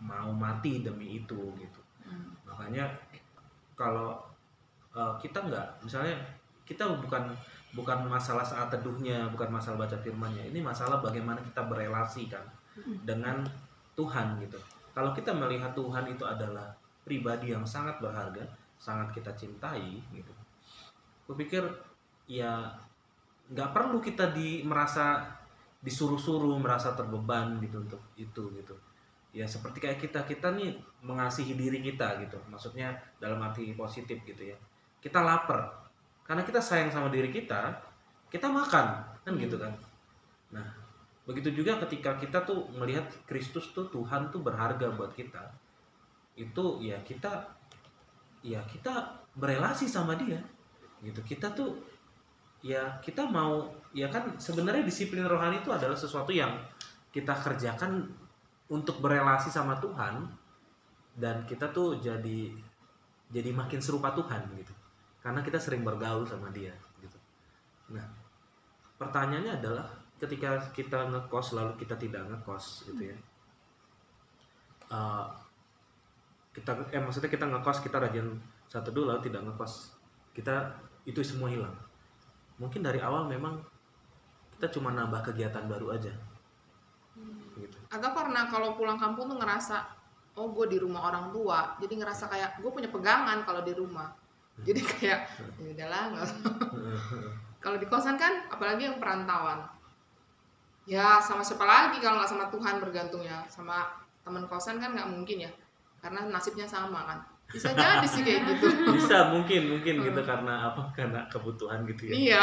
mau 0.00 0.30
mati 0.32 0.80
demi 0.84 1.20
itu 1.20 1.52
gitu. 1.56 1.80
Hmm. 2.08 2.32
makanya 2.48 2.88
kalau 3.76 4.16
eh, 4.96 5.14
kita 5.20 5.44
nggak 5.44 5.84
misalnya 5.84 6.16
kita 6.64 6.88
bukan 7.04 7.28
bukan 7.76 8.08
masalah 8.08 8.40
saat 8.40 8.72
teduhnya 8.72 9.28
bukan 9.28 9.52
masalah 9.52 9.84
baca 9.84 9.96
firmannya 10.00 10.48
ini 10.48 10.64
masalah 10.64 11.04
bagaimana 11.04 11.36
kita 11.44 11.68
berelasi 11.68 12.32
kan 12.32 12.44
dengan 13.04 13.44
Tuhan 13.98 14.38
gitu. 14.40 14.56
Kalau 14.94 15.10
kita 15.10 15.34
melihat 15.34 15.74
Tuhan 15.74 16.06
itu 16.06 16.24
adalah 16.24 16.72
pribadi 17.08 17.52
yang 17.52 17.66
sangat 17.66 18.00
berharga 18.00 18.44
sangat 18.78 19.10
kita 19.16 19.32
cintai 19.34 19.98
gitu 20.14 20.32
kupikir 21.28 21.64
ya 22.24 22.72
nggak 23.48 23.72
perlu 23.72 24.00
kita 24.00 24.32
di 24.32 24.60
merasa 24.64 25.24
disuruh-suruh 25.78 26.58
merasa 26.58 26.92
terbeban 26.94 27.62
gitu 27.62 27.82
untuk 27.82 28.02
itu 28.18 28.44
gitu. 28.58 28.74
Ya 29.30 29.46
seperti 29.46 29.78
kayak 29.84 29.98
kita 30.02 30.26
kita 30.26 30.50
nih 30.56 30.74
mengasihi 31.04 31.54
diri 31.54 31.78
kita 31.78 32.18
gitu. 32.24 32.38
Maksudnya 32.50 32.96
dalam 33.22 33.38
arti 33.44 33.70
positif 33.76 34.18
gitu 34.26 34.42
ya. 34.50 34.56
Kita 34.98 35.22
lapar 35.22 35.86
karena 36.26 36.42
kita 36.44 36.60
sayang 36.60 36.92
sama 36.92 37.08
diri 37.08 37.32
kita 37.32 37.72
kita 38.28 38.50
makan 38.50 38.86
kan 39.22 39.34
gitu 39.38 39.56
kan. 39.56 39.72
Nah 40.52 40.66
begitu 41.28 41.52
juga 41.52 41.76
ketika 41.86 42.16
kita 42.16 42.42
tuh 42.42 42.66
melihat 42.74 43.04
Kristus 43.28 43.70
tuh 43.76 43.86
Tuhan 43.92 44.32
tuh 44.32 44.40
berharga 44.40 44.88
buat 44.96 45.12
kita 45.12 45.52
itu 46.38 46.64
ya 46.80 46.96
kita 47.04 47.58
ya 48.42 48.62
kita 48.66 49.22
berelasi 49.34 49.86
sama 49.86 50.18
dia. 50.18 50.38
Gitu. 51.02 51.22
Kita 51.22 51.54
tuh 51.54 51.78
ya 52.62 52.98
kita 52.98 53.22
mau 53.30 53.70
ya 53.94 54.10
kan 54.10 54.34
sebenarnya 54.36 54.82
disiplin 54.82 55.24
rohani 55.24 55.62
itu 55.62 55.70
adalah 55.70 55.94
sesuatu 55.94 56.34
yang 56.34 56.58
kita 57.14 57.32
kerjakan 57.32 58.10
untuk 58.68 59.00
berelasi 59.00 59.48
sama 59.48 59.78
Tuhan 59.78 60.28
dan 61.16 61.46
kita 61.48 61.70
tuh 61.70 61.98
jadi 62.02 62.52
jadi 63.28 63.50
makin 63.52 63.80
serupa 63.80 64.12
Tuhan 64.12 64.44
gitu. 64.56 64.72
Karena 65.18 65.44
kita 65.44 65.60
sering 65.60 65.84
bergaul 65.84 66.24
sama 66.26 66.50
dia 66.50 66.74
gitu. 67.00 67.18
Nah 67.94 68.04
pertanyaannya 68.98 69.62
adalah 69.62 69.86
ketika 70.18 70.58
kita 70.74 71.06
ngekos 71.14 71.54
lalu 71.54 71.78
kita 71.78 71.94
tidak 71.94 72.26
ngekos 72.26 72.90
gitu 72.90 73.14
ya. 73.14 73.16
Eh, 74.90 75.26
kita 76.58 76.74
eh 76.90 76.98
maksudnya 76.98 77.30
kita 77.30 77.46
ngekos 77.46 77.78
kita 77.86 78.02
rajin 78.02 78.34
satu 78.66 78.90
dulu 78.90 79.14
lalu 79.14 79.30
tidak 79.30 79.46
ngekos. 79.46 79.94
Kita 80.34 80.74
itu 81.08 81.22
semua 81.24 81.48
hilang 81.48 81.87
mungkin 82.58 82.82
dari 82.82 82.98
awal 82.98 83.26
memang 83.30 83.62
kita 84.58 84.74
cuma 84.74 84.90
nambah 84.90 85.22
kegiatan 85.30 85.64
baru 85.70 85.94
aja. 85.94 86.12
Gitu. 87.58 87.78
Atau 87.90 88.10
karena 88.14 88.46
kalau 88.50 88.74
pulang 88.74 88.98
kampung 88.98 89.30
tuh 89.30 89.38
ngerasa 89.38 89.86
oh 90.38 90.50
gue 90.54 90.66
di 90.70 90.78
rumah 90.78 91.10
orang 91.10 91.30
tua. 91.34 91.78
Jadi 91.78 91.98
ngerasa 91.98 92.30
kayak 92.30 92.50
gue 92.62 92.70
punya 92.70 92.90
pegangan 92.90 93.42
kalau 93.46 93.62
di 93.62 93.74
rumah. 93.74 94.14
Jadi 94.66 94.82
kayak 94.82 95.20
ya 95.62 95.70
udahlah 95.70 96.02
nggak 96.14 96.24
usah." 96.26 96.38
kalau 97.58 97.74
di 97.74 97.86
kosan 97.90 98.14
kan 98.18 98.46
apalagi 98.50 98.86
yang 98.90 98.98
perantauan. 99.02 99.66
Ya 100.86 101.18
sama 101.22 101.42
siapa 101.42 101.66
lagi 101.66 101.98
kalau 102.02 102.22
nggak 102.22 102.30
sama 102.30 102.46
Tuhan 102.50 102.82
bergantungnya. 102.82 103.46
Sama 103.46 103.86
teman 104.26 104.46
kosan 104.50 104.82
kan 104.82 104.94
nggak 104.94 105.10
mungkin 105.10 105.46
ya 105.46 105.52
karena 105.98 106.30
nasibnya 106.30 106.66
sama 106.66 107.02
kan 107.06 107.18
bisa 107.48 107.72
jadi 107.72 108.04
sih 108.04 108.20
kayak 108.20 108.42
gitu. 108.44 108.66
Bisa 108.92 109.32
mungkin 109.32 109.62
mungkin 109.72 109.94
gitu 110.04 110.20
karena 110.20 110.68
apa 110.68 110.92
karena 110.92 111.24
kebutuhan 111.32 111.88
gitu 111.88 112.12
ya. 112.12 112.12
Iya. 112.12 112.42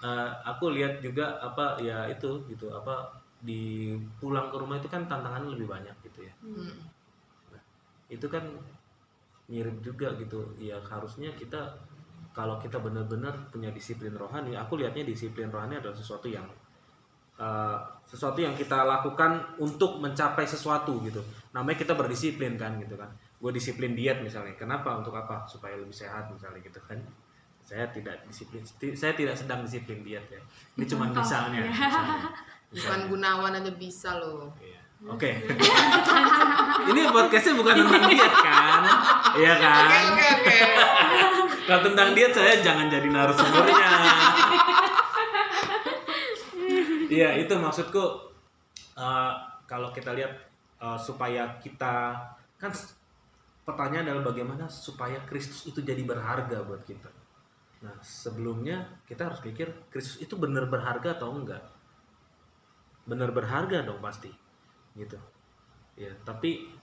Eh, 0.00 0.30
aku 0.48 0.72
lihat 0.72 1.04
juga 1.04 1.36
apa 1.44 1.76
ya 1.84 2.08
itu 2.08 2.40
gitu 2.48 2.72
apa 2.72 3.12
di 3.44 3.92
pulang 4.16 4.48
ke 4.48 4.56
rumah 4.56 4.80
itu 4.80 4.88
kan 4.88 5.04
tantangannya 5.04 5.52
lebih 5.52 5.68
banyak 5.68 5.92
gitu 6.08 6.24
ya. 6.24 6.34
Hmm. 6.40 6.76
itu 8.10 8.26
kan 8.26 8.42
mirip 9.52 9.76
juga 9.84 10.16
gitu. 10.16 10.56
Ya 10.56 10.80
harusnya 10.80 11.30
kita 11.36 11.60
kalau 12.32 12.56
kita 12.58 12.80
benar-benar 12.80 13.52
punya 13.52 13.68
disiplin 13.70 14.16
rohani 14.16 14.56
aku 14.56 14.80
lihatnya 14.80 15.04
disiplin 15.06 15.52
rohani 15.52 15.78
adalah 15.78 15.94
sesuatu 15.94 16.26
yang 16.26 16.48
eh, 17.36 17.76
sesuatu 18.08 18.40
yang 18.40 18.56
kita 18.56 18.82
lakukan 18.82 19.60
untuk 19.60 20.00
mencapai 20.00 20.48
sesuatu 20.48 20.96
gitu. 21.04 21.20
Namanya 21.52 21.76
kita 21.76 21.92
berdisiplin 21.92 22.56
kan 22.56 22.80
gitu 22.80 22.96
kan 22.96 23.12
gue 23.40 23.50
disiplin 23.56 23.96
diet 23.96 24.20
misalnya 24.20 24.52
kenapa 24.52 25.00
untuk 25.00 25.16
apa 25.16 25.48
supaya 25.48 25.80
lebih 25.80 25.96
sehat 25.96 26.28
misalnya 26.28 26.60
gitu 26.60 26.76
kan 26.84 27.00
saya 27.64 27.88
tidak 27.88 28.20
disiplin 28.28 28.60
saya 28.92 29.16
tidak 29.16 29.32
sedang 29.36 29.64
disiplin 29.64 30.04
diet 30.04 30.28
ya 30.28 30.42
ini 30.76 30.84
cuma 30.84 31.08
misalnya, 31.08 31.64
ya. 31.64 31.72
misalnya. 31.72 32.18
Bukan 32.70 32.78
Misalnya. 32.78 33.06
Gunawan 33.10 33.52
aja 33.58 33.72
bisa 33.74 34.10
loh 34.22 34.46
Iya. 34.62 34.78
Oke. 35.00 35.32
Ini 36.92 37.00
podcastnya 37.08 37.56
bukan 37.56 37.72
tentang 37.72 38.04
diet 38.12 38.34
kan? 38.36 38.82
Iya 39.32 39.54
kan? 39.56 39.88
oke 39.88 39.96
oke 40.12 40.26
oke 40.28 40.56
Kalau 41.64 41.80
tentang 41.88 42.08
diet 42.12 42.32
saya 42.36 42.60
jangan 42.60 42.86
jadi 42.92 43.08
narasumbernya. 43.08 43.90
Iya 47.10 47.42
itu 47.42 47.50
maksudku 47.58 48.04
eh, 48.94 49.32
kalau 49.66 49.90
kita 49.90 50.14
lihat 50.14 50.30
eh, 50.78 50.98
supaya 51.00 51.58
kita 51.58 52.14
kan 52.54 52.70
pertanyaan 53.70 54.10
adalah 54.10 54.34
bagaimana 54.34 54.66
supaya 54.66 55.22
Kristus 55.30 55.70
itu 55.70 55.78
jadi 55.80 56.02
berharga 56.02 56.66
buat 56.66 56.82
kita. 56.82 57.10
Nah 57.86 57.94
sebelumnya 58.02 59.00
kita 59.06 59.30
harus 59.30 59.40
pikir 59.40 59.70
Kristus 59.88 60.18
itu 60.18 60.34
benar 60.34 60.66
berharga 60.66 61.14
atau 61.14 61.30
enggak? 61.30 61.62
Benar 63.06 63.30
berharga 63.30 63.86
dong 63.86 64.02
pasti, 64.02 64.28
gitu. 64.98 65.16
Ya 65.94 66.10
tapi 66.26 66.74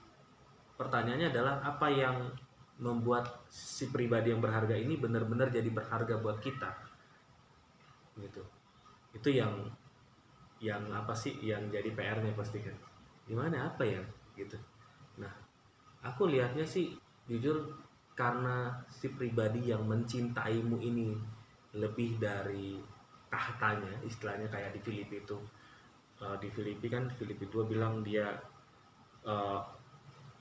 pertanyaannya 0.78 1.28
adalah 1.28 1.60
apa 1.66 1.90
yang 1.90 2.32
membuat 2.78 3.42
si 3.50 3.90
pribadi 3.90 4.30
yang 4.30 4.38
berharga 4.38 4.78
ini 4.78 4.94
benar-benar 4.94 5.50
jadi 5.50 5.66
berharga 5.66 6.22
buat 6.22 6.38
kita 6.38 6.70
gitu 8.22 8.42
itu 9.18 9.28
yang 9.34 9.66
yang 10.62 10.86
apa 10.94 11.10
sih 11.10 11.34
yang 11.42 11.66
jadi 11.74 11.90
PR-nya 11.90 12.34
pasti 12.38 12.62
kan 12.62 12.74
gimana 13.26 13.74
apa 13.74 13.82
ya 13.82 14.02
gitu 14.38 14.54
aku 16.02 16.30
lihatnya 16.30 16.62
sih 16.62 16.94
jujur 17.26 17.74
karena 18.14 18.74
si 18.90 19.10
pribadi 19.14 19.70
yang 19.70 19.86
mencintaimu 19.86 20.78
ini 20.82 21.14
lebih 21.78 22.18
dari 22.18 22.78
tahtanya 23.30 24.02
istilahnya 24.02 24.50
kayak 24.50 24.74
di 24.74 24.80
Filipi 24.82 25.22
itu. 25.22 25.38
Eh, 26.18 26.36
di 26.42 26.48
Filipi 26.50 26.90
kan 26.90 27.06
Filipi 27.14 27.46
2 27.46 27.70
bilang 27.70 28.02
dia 28.02 28.26
eh, 29.22 29.60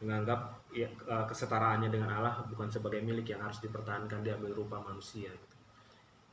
menganggap 0.01 0.69
ya, 0.73 0.89
eh, 0.89 1.25
kesetaraannya 1.29 1.89
dengan 1.93 2.09
Allah 2.17 2.41
bukan 2.49 2.69
sebagai 2.69 3.01
milik 3.05 3.29
yang 3.29 3.45
harus 3.45 3.61
dipertahankan 3.61 4.25
diambil 4.25 4.53
rupa 4.53 4.81
manusia. 4.81 5.29
Gitu. 5.29 5.45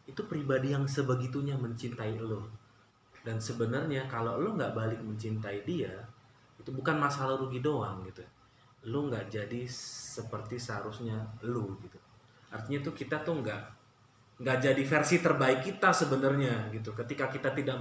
itu 0.04 0.20
pribadi 0.28 0.76
yang 0.76 0.84
sebegitunya 0.84 1.56
mencintai 1.56 2.20
lo. 2.20 2.44
Dan 3.24 3.40
sebenarnya 3.40 4.04
kalau 4.04 4.36
lo 4.36 4.52
nggak 4.52 4.76
balik 4.76 5.00
mencintai 5.00 5.64
dia 5.64 5.96
itu 6.60 6.70
bukan 6.72 6.96
masalah 7.00 7.40
rugi 7.40 7.64
doang 7.64 8.04
gitu 8.04 8.20
lo 8.84 9.08
nggak 9.08 9.32
jadi 9.32 9.60
seperti 9.68 10.60
seharusnya 10.60 11.16
lo 11.48 11.76
gitu. 11.80 11.96
Artinya 12.52 12.84
tuh 12.84 12.94
kita 12.94 13.24
tuh 13.24 13.40
nggak 13.40 13.62
nggak 14.34 14.58
jadi 14.60 14.82
versi 14.82 15.16
terbaik 15.22 15.64
kita 15.64 15.90
sebenarnya 15.94 16.68
gitu. 16.74 16.92
Ketika 16.92 17.32
kita 17.32 17.54
tidak 17.56 17.80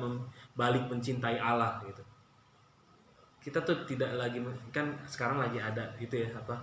balik 0.56 0.88
mencintai 0.88 1.38
Allah 1.38 1.84
gitu. 1.86 2.04
Kita 3.44 3.60
tuh 3.60 3.84
tidak 3.84 4.16
lagi 4.16 4.40
kan 4.72 4.96
sekarang 5.04 5.44
lagi 5.44 5.60
ada 5.60 5.92
itu 6.00 6.24
ya 6.24 6.32
apa 6.32 6.56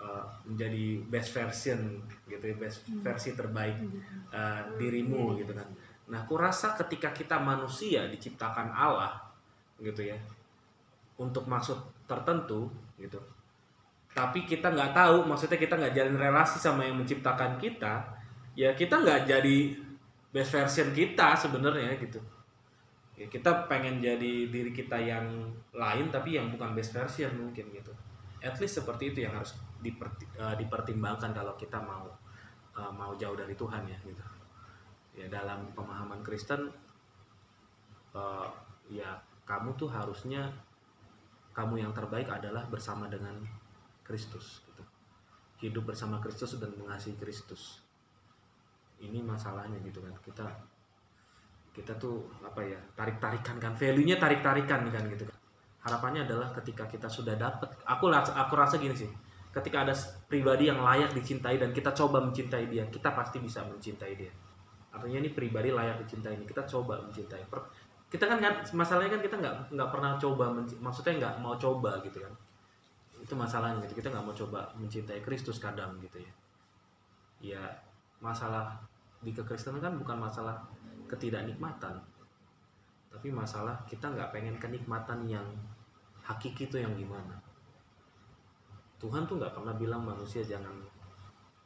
uh, 0.00 0.24
menjadi 0.48 1.04
best 1.12 1.36
version 1.36 2.00
gitu 2.24 2.40
ya 2.40 2.56
best 2.56 2.88
versi 3.04 3.36
terbaik 3.36 3.76
uh, 4.32 4.72
dirimu 4.80 5.36
gitu 5.36 5.52
kan. 5.52 5.68
Nah 6.08 6.24
aku 6.24 6.40
rasa 6.40 6.72
ketika 6.80 7.12
kita 7.12 7.36
manusia 7.36 8.08
diciptakan 8.08 8.72
Allah 8.72 9.20
gitu 9.76 10.00
ya 10.00 10.16
untuk 11.20 11.44
maksud 11.44 11.76
tertentu 12.08 12.72
gitu 12.96 13.20
tapi 14.16 14.48
kita 14.48 14.72
nggak 14.72 14.96
tahu 14.96 15.28
maksudnya 15.28 15.60
kita 15.60 15.76
nggak 15.76 15.92
jalin 15.92 16.16
relasi 16.16 16.56
sama 16.56 16.88
yang 16.88 16.96
menciptakan 16.96 17.60
kita 17.60 18.00
ya 18.56 18.72
kita 18.72 19.04
nggak 19.04 19.28
jadi 19.28 19.76
best 20.32 20.52
version 20.56 20.88
kita 20.96 21.36
sebenarnya 21.36 21.96
gitu. 22.00 22.20
Ya 23.16 23.28
kita 23.28 23.68
pengen 23.68 24.00
jadi 24.00 24.48
diri 24.52 24.72
kita 24.72 24.96
yang 25.00 25.52
lain 25.72 26.12
tapi 26.12 26.36
yang 26.36 26.52
bukan 26.52 26.72
best 26.72 26.92
version 26.92 27.32
mungkin 27.36 27.68
gitu. 27.72 27.92
At 28.40 28.56
least 28.60 28.80
seperti 28.80 29.12
itu 29.12 29.24
yang 29.24 29.36
harus 29.36 29.56
eh, 29.84 30.54
dipertimbangkan 30.60 31.32
kalau 31.32 31.56
kita 31.56 31.80
mau 31.80 32.08
eh, 32.76 32.92
mau 32.92 33.12
jauh 33.16 33.36
dari 33.36 33.52
Tuhan 33.56 33.84
ya 33.88 33.96
gitu. 34.04 34.24
Ya 35.16 35.26
dalam 35.32 35.72
pemahaman 35.72 36.20
Kristen 36.20 36.68
eh, 38.12 38.48
ya 38.92 39.16
kamu 39.48 39.76
tuh 39.80 39.88
harusnya 39.88 40.52
kamu 41.56 41.80
yang 41.80 41.92
terbaik 41.96 42.28
adalah 42.28 42.68
bersama 42.68 43.08
dengan 43.08 43.40
Kristus 44.06 44.62
gitu. 44.62 44.82
hidup 45.66 45.90
bersama 45.90 46.22
Kristus 46.22 46.54
dan 46.62 46.70
mengasihi 46.78 47.18
Kristus. 47.18 47.82
Ini 49.02 49.20
masalahnya 49.20 49.82
gitu 49.82 49.98
kan. 50.00 50.14
Kita 50.22 50.46
kita 51.74 51.92
tuh 52.00 52.30
apa 52.40 52.62
ya 52.62 52.78
tarik 52.94 53.18
tarikan 53.18 53.58
kan. 53.58 53.74
Value 53.74 54.06
nya 54.06 54.16
tarik 54.16 54.40
tarikan 54.40 54.86
kan 54.88 55.04
gitu 55.10 55.26
kan. 55.26 55.36
Harapannya 55.84 56.24
adalah 56.24 56.54
ketika 56.54 56.86
kita 56.86 57.10
sudah 57.10 57.34
dapat 57.34 57.82
aku 57.84 58.08
rasa 58.08 58.32
aku 58.38 58.54
rasa 58.54 58.78
gini 58.78 58.94
sih. 58.94 59.10
Ketika 59.50 59.88
ada 59.88 59.94
pribadi 60.28 60.68
yang 60.68 60.80
layak 60.84 61.16
dicintai 61.16 61.56
dan 61.56 61.72
kita 61.72 61.90
coba 61.96 62.22
mencintai 62.22 62.68
dia 62.70 62.84
kita 62.88 63.12
pasti 63.12 63.42
bisa 63.42 63.66
mencintai 63.66 64.12
dia. 64.14 64.32
Artinya 64.92 65.18
ini 65.24 65.30
pribadi 65.32 65.72
layak 65.72 66.04
dicintai 66.04 66.36
ini 66.36 66.44
kita 66.48 66.64
coba 66.68 67.00
mencintai. 67.04 67.42
Per- 67.48 67.68
kita 68.06 68.24
kan 68.30 68.38
masalahnya 68.70 69.18
kan 69.18 69.22
kita 69.24 69.36
nggak 69.42 69.54
nggak 69.74 69.88
pernah 69.90 70.14
coba 70.14 70.54
maksudnya 70.78 71.14
nggak 71.18 71.34
mau 71.42 71.58
coba 71.58 71.98
gitu 72.06 72.22
kan 72.22 72.32
itu 73.26 73.34
masalahnya 73.34 73.82
gitu 73.82 73.98
kita 73.98 74.14
nggak 74.14 74.22
mau 74.22 74.30
coba 74.30 74.70
mencintai 74.78 75.18
Kristus 75.18 75.58
kadang 75.58 75.98
gitu 75.98 76.22
ya. 76.22 76.32
Ya 77.42 77.62
masalah 78.22 78.78
di 79.18 79.34
kekristenan 79.34 79.82
kan 79.82 79.98
bukan 79.98 80.14
masalah 80.14 80.62
ketidaknikmatan. 81.10 81.98
Tapi 83.10 83.28
masalah 83.34 83.82
kita 83.90 84.14
nggak 84.14 84.30
pengen 84.30 84.54
kenikmatan 84.62 85.26
yang 85.26 85.42
hakiki 86.22 86.70
itu 86.70 86.78
yang 86.78 86.94
gimana. 86.94 87.34
Tuhan 89.02 89.26
tuh 89.26 89.42
nggak 89.42 89.58
pernah 89.58 89.74
bilang 89.74 90.06
manusia 90.06 90.46
jangan 90.46 90.78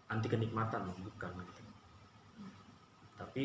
anti 0.09 0.33
kenikmatan 0.33 0.89
bukan 0.89 1.33
gitu. 1.45 1.63
Tapi 3.21 3.45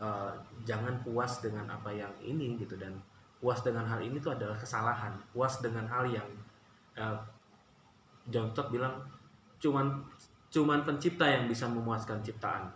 eh, 0.00 0.32
jangan 0.64 1.04
puas 1.04 1.44
dengan 1.44 1.68
apa 1.68 1.92
yang 1.92 2.16
ini 2.24 2.56
gitu 2.56 2.80
dan 2.80 2.96
puas 3.44 3.60
dengan 3.60 3.84
hal 3.84 4.00
ini 4.00 4.16
tuh 4.24 4.32
adalah 4.32 4.56
kesalahan. 4.56 5.12
Puas 5.36 5.60
dengan 5.60 5.84
hal 5.84 6.08
yang 6.08 6.24
eh, 6.96 7.20
John 8.32 8.48
Stott 8.56 8.72
bilang 8.72 9.04
cuman 9.60 10.00
cuman 10.48 10.80
pencipta 10.80 11.28
yang 11.28 11.44
bisa 11.44 11.68
memuaskan 11.68 12.24
ciptaan. 12.24 12.72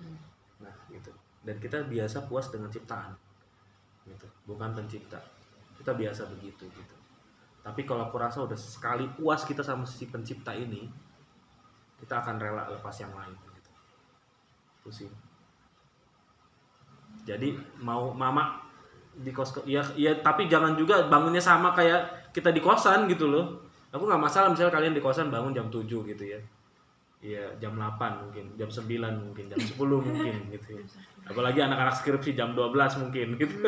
Hmm. 0.00 0.16
nah 0.64 0.72
gitu. 0.88 1.12
Dan 1.44 1.60
kita 1.60 1.84
biasa 1.84 2.24
puas 2.24 2.48
dengan 2.48 2.72
ciptaan 2.72 3.12
gitu. 4.08 4.24
Bukan 4.48 4.72
pencipta. 4.72 5.20
Kita 5.76 5.92
biasa 5.92 6.24
begitu 6.32 6.64
gitu. 6.72 6.96
Tapi 7.60 7.84
kalau 7.84 8.08
aku 8.08 8.16
rasa 8.16 8.48
udah 8.48 8.56
sekali 8.56 9.04
puas 9.12 9.44
kita 9.44 9.60
sama 9.60 9.84
si 9.84 10.08
pencipta 10.08 10.56
ini 10.56 10.88
kita 12.00 12.24
akan 12.24 12.40
rela 12.40 12.64
lepas 12.72 12.96
yang 12.96 13.12
lain 13.12 13.36
gitu. 13.60 13.70
Itu 14.80 14.90
sih. 15.04 15.10
Jadi 17.28 17.60
mau 17.84 18.16
mama 18.16 18.67
di 19.18 19.34
kos 19.34 19.50
ya 19.66 19.82
ya 19.98 20.14
tapi 20.22 20.46
jangan 20.46 20.78
juga 20.78 21.06
bangunnya 21.10 21.42
sama 21.42 21.74
kayak 21.74 22.30
kita 22.30 22.54
di 22.54 22.62
kosan 22.62 23.10
gitu 23.10 23.26
loh 23.26 23.66
aku 23.90 24.06
nggak 24.06 24.22
masalah 24.22 24.48
misalnya 24.52 24.74
kalian 24.74 24.94
di 24.94 25.02
kosan 25.02 25.32
bangun 25.32 25.50
jam 25.50 25.66
7 25.66 25.84
gitu 25.86 26.24
ya 26.24 26.38
Iya 27.18 27.50
jam 27.58 27.74
8 27.74 27.98
mungkin, 27.98 28.54
jam 28.54 28.70
9 28.70 28.86
mungkin, 29.18 29.50
jam 29.50 29.58
10 29.58 29.74
mungkin 29.74 30.34
gitu 30.54 30.68
ya. 30.78 30.82
Apalagi 31.26 31.58
anak-anak 31.66 31.98
skripsi 31.98 32.38
jam 32.38 32.54
12 32.54 33.02
mungkin 33.02 33.34
gitu. 33.34 33.58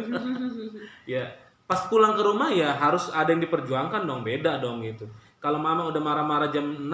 ya, 1.18 1.34
pas 1.66 1.82
pulang 1.90 2.14
ke 2.14 2.22
rumah 2.22 2.54
ya 2.54 2.78
harus 2.78 3.10
ada 3.10 3.34
yang 3.34 3.42
diperjuangkan 3.42 4.06
dong, 4.06 4.22
beda 4.22 4.62
dong 4.62 4.86
gitu. 4.86 5.10
Kalau 5.42 5.58
mama 5.58 5.90
udah 5.90 5.98
marah-marah 5.98 6.54
jam 6.54 6.62
6, 6.62 6.86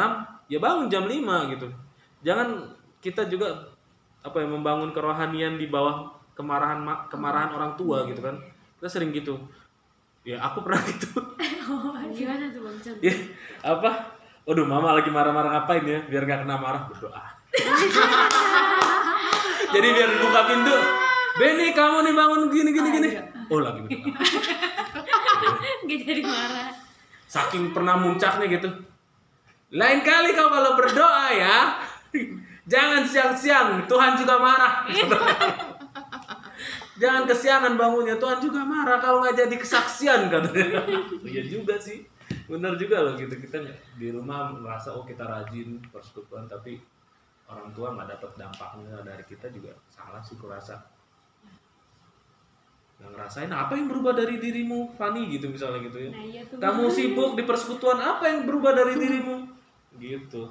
ya 0.49 0.57
bangun 0.57 0.89
jam 0.89 1.05
5 1.05 1.53
gitu. 1.53 1.69
Jangan 2.25 2.73
kita 3.05 3.29
juga 3.29 3.77
apa 4.25 4.41
ya 4.41 4.49
membangun 4.49 4.97
kerohanian 4.97 5.61
di 5.61 5.69
bawah 5.69 6.16
kemarahan 6.37 6.85
ma- 6.85 7.09
kemarahan 7.09 7.51
orang 7.57 7.73
tua 7.75 8.05
gitu 8.07 8.21
kan. 8.21 8.37
Kita 8.77 8.89
sering 8.93 9.11
gitu. 9.11 9.41
Ya, 10.23 10.43
aku 10.43 10.63
pernah 10.63 10.83
gitu. 10.93 11.09
gimana 12.13 12.45
tuh 12.51 12.61
bang 12.63 12.77
contoh 12.79 13.03
Ya, 13.03 13.15
apa? 13.63 13.91
Waduh, 14.47 14.63
mama 14.63 14.95
lagi 14.95 15.11
marah-marah 15.11 15.59
ngapain 15.59 15.83
ya? 15.83 15.99
Biar 16.07 16.23
nggak 16.23 16.47
kena 16.47 16.57
marah, 16.59 16.87
berdoa. 16.87 17.23
Jadi 19.75 19.89
biar 19.91 20.11
buka 20.23 20.41
pintu, 20.47 20.77
Benny 21.37 21.75
kamu 21.75 22.07
nih 22.07 22.15
bangun 22.15 22.41
gini 22.49 22.71
gini 22.71 22.89
gini. 22.95 23.09
Oh 23.51 23.61
lagi 23.61 23.85
berdoa. 23.85 24.09
gak 25.87 26.01
jadi 26.03 26.23
marah 26.25 26.71
Saking 27.27 27.75
pernah 27.75 27.99
muncaknya 27.99 28.47
gitu. 28.49 28.71
Lain 29.75 30.01
kali 30.07 30.31
kau 30.33 30.47
kalau 30.47 30.79
berdoa 30.79 31.27
ya, 31.35 31.57
jangan 32.71 33.03
siang-siang. 33.03 33.83
Tuhan 33.91 34.15
juga 34.15 34.39
marah. 34.39 34.87
Jangan 36.97 37.23
kesiangan 37.29 37.75
bangunnya. 37.77 38.17
Tuhan 38.17 38.39
juga 38.41 38.65
marah 38.65 38.99
kalau 38.99 39.23
nggak 39.25 39.37
jadi 39.47 39.57
kesaksian 39.57 40.33
katanya. 40.33 40.83
Iya 41.31 41.43
juga 41.47 41.77
sih. 41.77 42.05
Bener 42.51 42.75
juga 42.75 43.07
loh 43.07 43.15
gitu 43.15 43.35
kita 43.39 43.63
di 43.99 44.11
rumah 44.11 44.51
merasa 44.55 44.95
oh 44.95 45.07
kita 45.07 45.23
rajin 45.23 45.79
persekutuan 45.91 46.51
tapi 46.51 46.79
orang 47.47 47.71
tua 47.71 47.95
nggak 47.95 48.19
dapat 48.19 48.31
dampaknya 48.35 48.99
dari 49.07 49.25
kita 49.27 49.47
juga 49.55 49.75
salah 49.91 50.23
sih 50.23 50.35
kurasa. 50.39 50.83
Yang 52.97 53.13
ngerasain 53.13 53.53
apa 53.53 53.77
yang 53.77 53.93
berubah 53.93 54.17
dari 54.17 54.41
dirimu, 54.41 54.97
Fani 54.97 55.29
gitu 55.29 55.53
misalnya 55.53 55.85
gitu 55.85 56.01
ya. 56.01 56.11
nah 56.17 56.25
iya 56.25 56.43
tuh 56.49 56.57
Kamu 56.57 56.89
sibuk 56.89 57.37
di 57.37 57.45
persekutuan 57.45 58.01
apa 58.01 58.25
yang 58.25 58.49
berubah 58.49 58.73
dari 58.73 58.97
dirimu? 58.97 59.45
Gitu. 60.01 60.43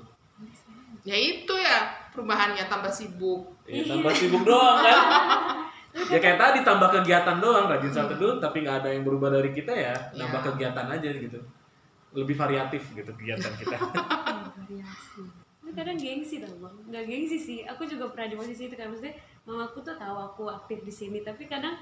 Ya 1.01 1.17
itu 1.17 1.53
ya 1.57 2.05
perubahannya 2.13 2.69
tambah 2.69 2.93
sibuk. 2.93 3.49
Ya, 3.65 3.81
tambah 3.89 4.13
sibuk 4.13 4.45
doang 4.45 4.77
kan. 4.85 4.99
ya 5.95 6.19
kayak 6.19 6.35
tadi 6.35 6.59
tambah 6.61 6.91
kegiatan 6.91 7.39
doang 7.39 7.65
rajin 7.65 7.87
satu 7.89 8.13
dulu 8.13 8.33
tapi 8.37 8.61
nggak 8.61 8.83
ada 8.83 8.89
yang 8.91 9.01
berubah 9.01 9.31
dari 9.31 9.49
kita 9.49 9.71
ya 9.71 9.95
nambah 10.11 10.41
Ya. 10.41 10.45
kegiatan 10.51 10.85
aja 10.91 11.09
gitu. 11.09 11.39
Lebih 12.11 12.35
variatif 12.35 12.83
gitu 12.91 13.11
kegiatan 13.11 13.51
kita. 13.55 13.75
Tapi 15.65 15.71
kadang 15.73 15.97
gengsi 15.97 16.39
tau 16.39 16.53
bang. 16.59 16.75
Nggak 16.87 17.03
gengsi 17.05 17.37
sih 17.37 17.59
aku 17.63 17.83
juga 17.85 18.11
pernah 18.11 18.27
di 18.29 18.35
posisi 18.35 18.67
itu 18.67 18.75
kan. 18.75 18.91
Maksudnya 18.91 19.15
mamaku 19.43 19.81
tuh 19.81 19.95
tahu 19.95 20.17
aku 20.21 20.43
aktif 20.47 20.81
di 20.81 20.93
sini 20.93 21.19
tapi 21.21 21.45
kadang 21.45 21.73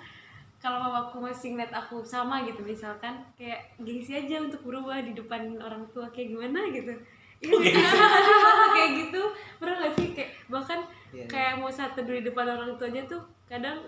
kalau 0.57 0.79
mamaku 0.79 1.19
masih 1.19 1.51
ngeliat 1.51 1.75
aku 1.75 1.99
sama 2.03 2.47
gitu 2.47 2.63
misalkan 2.63 3.19
kayak 3.35 3.75
gengsi 3.77 4.15
aja 4.15 4.39
untuk 4.39 4.63
berubah 4.63 5.03
di 5.03 5.11
depan 5.11 5.59
orang 5.59 5.83
tua 5.91 6.07
kayak 6.09 6.31
gimana 6.31 6.63
gitu. 6.71 6.95
Iya, 7.43 7.51
masa 8.47 8.65
kayak 8.71 8.91
gitu. 9.03 9.21
Pernah 9.59 9.75
gak 9.81 9.93
sih? 9.97 10.07
Kayak 10.15 10.31
bahkan 10.47 10.79
Iya, 11.13 11.19
iya. 11.19 11.25
kayak 11.29 11.53
mau 11.59 11.69
satu 11.69 12.01
di 12.01 12.23
depan 12.23 12.47
orang 12.47 12.73
tuanya 12.79 13.03
tuh 13.05 13.21
kadang 13.45 13.83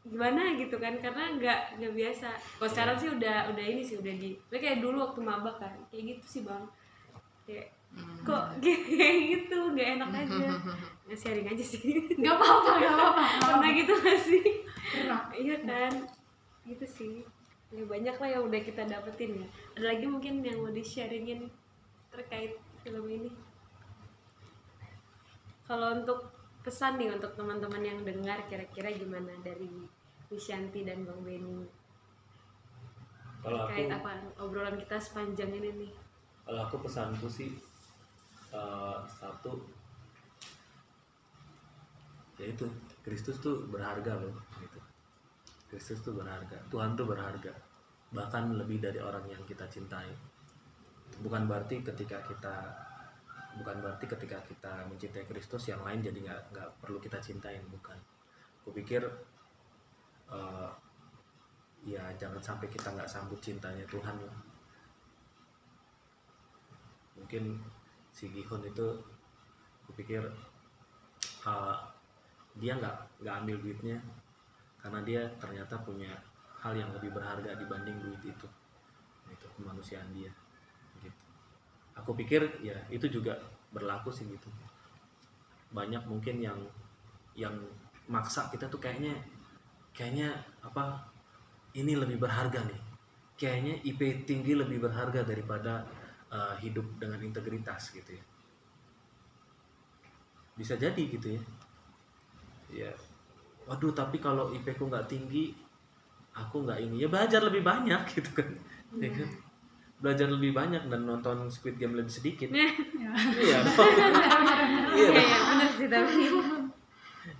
gimana 0.00 0.56
gitu 0.56 0.80
kan 0.80 0.96
karena 0.98 1.36
nggak 1.36 1.60
nggak 1.76 1.92
biasa. 1.92 2.28
Kalau 2.56 2.70
sekarang 2.72 2.96
sih 2.96 3.08
udah 3.12 3.52
udah 3.52 3.64
ini 3.64 3.82
sih 3.84 4.00
udah 4.00 4.14
di 4.16 4.32
tapi 4.48 4.58
kayak 4.64 4.80
dulu 4.80 4.96
waktu 5.04 5.20
maba 5.20 5.52
kan 5.60 5.76
kayak 5.92 6.16
gitu 6.16 6.26
sih 6.26 6.42
bang. 6.46 6.64
Kayak 7.44 7.76
Hmm. 7.90 8.22
kok 8.22 8.54
kayak 8.62 9.16
gitu 9.34 9.58
nggak 9.74 9.98
enak 9.98 10.10
aja. 10.14 10.46
Nggak 11.10 11.18
sharing 11.18 11.48
aja 11.50 11.64
sih. 11.66 11.82
Nggak 12.22 12.38
apa-apa 12.38 12.70
nggak 12.78 12.94
apa-apa 12.94 13.22
pernah 13.42 13.70
gitu 13.74 13.92
gak 13.98 14.20
sih? 14.22 14.44
Pernah. 14.94 15.22
Iya 15.34 15.56
kan? 15.66 15.92
Gitu 16.62 16.86
sih. 16.86 17.14
Ya 17.74 17.82
banyak 17.82 18.14
lah 18.14 18.28
yang 18.30 18.46
udah 18.46 18.62
kita 18.62 18.86
dapetin 18.86 19.42
ya. 19.42 19.46
Ada 19.74 19.84
lagi 19.90 20.06
mungkin 20.06 20.38
yang 20.46 20.62
mau 20.62 20.70
di 20.70 20.86
sharingin 20.86 21.50
terkait 22.14 22.54
film 22.86 23.10
ini? 23.10 23.34
Kalau 25.66 25.98
untuk 25.98 26.30
pesan 26.60 27.00
nih 27.00 27.08
untuk 27.16 27.32
teman-teman 27.36 27.80
yang 27.80 27.98
dengar 28.04 28.44
kira-kira 28.44 28.92
gimana 28.92 29.32
dari 29.40 29.68
Wisyanti 30.28 30.84
dan 30.84 31.08
Bang 31.08 31.24
Benny? 31.24 31.64
Kalau 33.40 33.64
aku 33.64 33.72
terkait 33.72 33.88
apa 33.88 34.10
obrolan 34.36 34.76
kita 34.76 35.00
sepanjang 35.00 35.50
ini 35.56 35.70
nih? 35.88 35.92
Kalau 36.44 36.60
aku 36.68 36.76
pesanku 36.84 37.26
sih 37.32 37.56
eh, 38.52 38.98
satu 39.08 39.56
ya 42.36 42.48
itu 42.48 42.68
Kristus 43.04 43.40
tuh 43.40 43.64
berharga 43.68 44.20
loh 44.20 44.36
gitu. 44.60 44.80
Kristus 45.72 46.04
tuh 46.04 46.12
berharga 46.12 46.60
Tuhan 46.68 46.96
tuh 46.96 47.08
berharga 47.08 47.52
bahkan 48.10 48.52
lebih 48.58 48.82
dari 48.82 48.98
orang 49.00 49.24
yang 49.30 49.40
kita 49.48 49.64
cintai. 49.70 50.10
Bukan 51.24 51.46
berarti 51.48 51.80
ketika 51.80 52.20
kita 52.26 52.56
bukan 53.58 53.82
berarti 53.82 54.06
ketika 54.06 54.38
kita 54.46 54.86
mencintai 54.86 55.26
Kristus 55.26 55.66
yang 55.66 55.82
lain 55.82 56.04
jadi 56.04 56.18
nggak 56.22 56.40
nggak 56.54 56.68
perlu 56.78 57.02
kita 57.02 57.18
cintain 57.18 57.62
bukan. 57.70 57.98
Aku 58.62 58.70
pikir 58.70 59.02
eh, 60.30 60.70
ya 61.88 62.04
jangan 62.20 62.38
sampai 62.38 62.68
kita 62.68 62.92
nggak 62.92 63.10
sambut 63.10 63.40
cintanya 63.42 63.82
Tuhan 63.88 64.16
lah. 64.20 64.38
Mungkin 67.18 67.58
si 68.10 68.28
Gihon 68.30 68.62
itu 68.66 68.86
aku 69.84 69.92
pikir 69.96 70.22
uh, 71.46 71.76
dia 72.58 72.76
nggak 72.76 72.96
nggak 73.22 73.34
ambil 73.42 73.56
duitnya 73.62 73.98
karena 74.80 75.00
dia 75.06 75.22
ternyata 75.38 75.78
punya 75.82 76.10
hal 76.60 76.76
yang 76.76 76.90
lebih 76.92 77.14
berharga 77.14 77.56
dibanding 77.56 77.96
duit 78.02 78.22
itu 78.22 78.48
itu 79.30 79.46
kemanusiaan 79.56 80.10
dia 80.12 80.28
aku 82.00 82.16
pikir 82.16 82.64
ya 82.64 82.76
itu 82.88 83.06
juga 83.06 83.36
berlaku 83.70 84.10
sih 84.10 84.26
gitu. 84.26 84.48
Banyak 85.70 86.08
mungkin 86.08 86.40
yang 86.42 86.58
yang 87.38 87.54
maksa 88.10 88.50
kita 88.50 88.66
tuh 88.66 88.82
kayaknya 88.82 89.14
kayaknya 89.94 90.34
apa 90.64 90.98
ini 91.78 91.94
lebih 91.94 92.18
berharga 92.18 92.64
nih. 92.66 92.80
Kayaknya 93.38 93.74
IP 93.86 94.26
tinggi 94.28 94.52
lebih 94.52 94.82
berharga 94.82 95.24
daripada 95.24 95.86
uh, 96.28 96.56
hidup 96.60 96.84
dengan 97.00 97.20
integritas 97.22 97.88
gitu 97.94 98.16
ya. 98.18 98.24
Bisa 100.58 100.76
jadi 100.76 101.02
gitu 101.08 101.38
ya. 101.38 101.42
Ya. 102.70 102.92
Waduh 103.64 103.94
tapi 103.94 104.18
kalau 104.18 104.50
IP 104.52 104.76
ku 104.76 104.90
nggak 104.90 105.06
tinggi 105.08 105.54
aku 106.36 106.66
nggak 106.66 106.80
ini. 106.84 107.00
Ya 107.00 107.08
belajar 107.08 107.40
lebih 107.46 107.62
banyak 107.64 108.02
gitu 108.18 108.30
kan. 108.34 108.48
Ya 108.98 109.08
Iya. 109.08 109.10
kan? 109.22 109.30
Belajar 110.00 110.28
lebih 110.32 110.56
banyak 110.56 110.88
dan 110.88 111.04
nonton 111.04 111.48
Squid 111.48 111.76
Game 111.76 111.92
lebih 111.94 112.12
sedikit 112.12 112.48
Ya. 112.50 112.66
iya 112.96 113.12
iya 113.40 113.58
Iya, 114.96 115.08
dong. 115.08 115.14
iya, 115.14 115.38
bener 115.48 115.70
sih 115.76 115.88
tapi. 115.88 116.24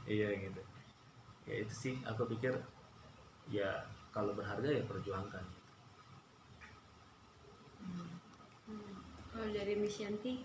iya 0.07 0.29
gitu 0.37 0.61
ya 1.49 1.55
itu 1.66 1.75
sih 1.75 1.94
aku 2.05 2.29
pikir 2.31 2.53
ya 3.51 3.83
kalau 4.12 4.37
berharga 4.37 4.68
ya 4.70 4.85
perjuangkan 4.87 5.42
Kalau 9.31 9.46
dari 9.51 9.79
Miss 9.79 9.96
Yanti, 9.96 10.42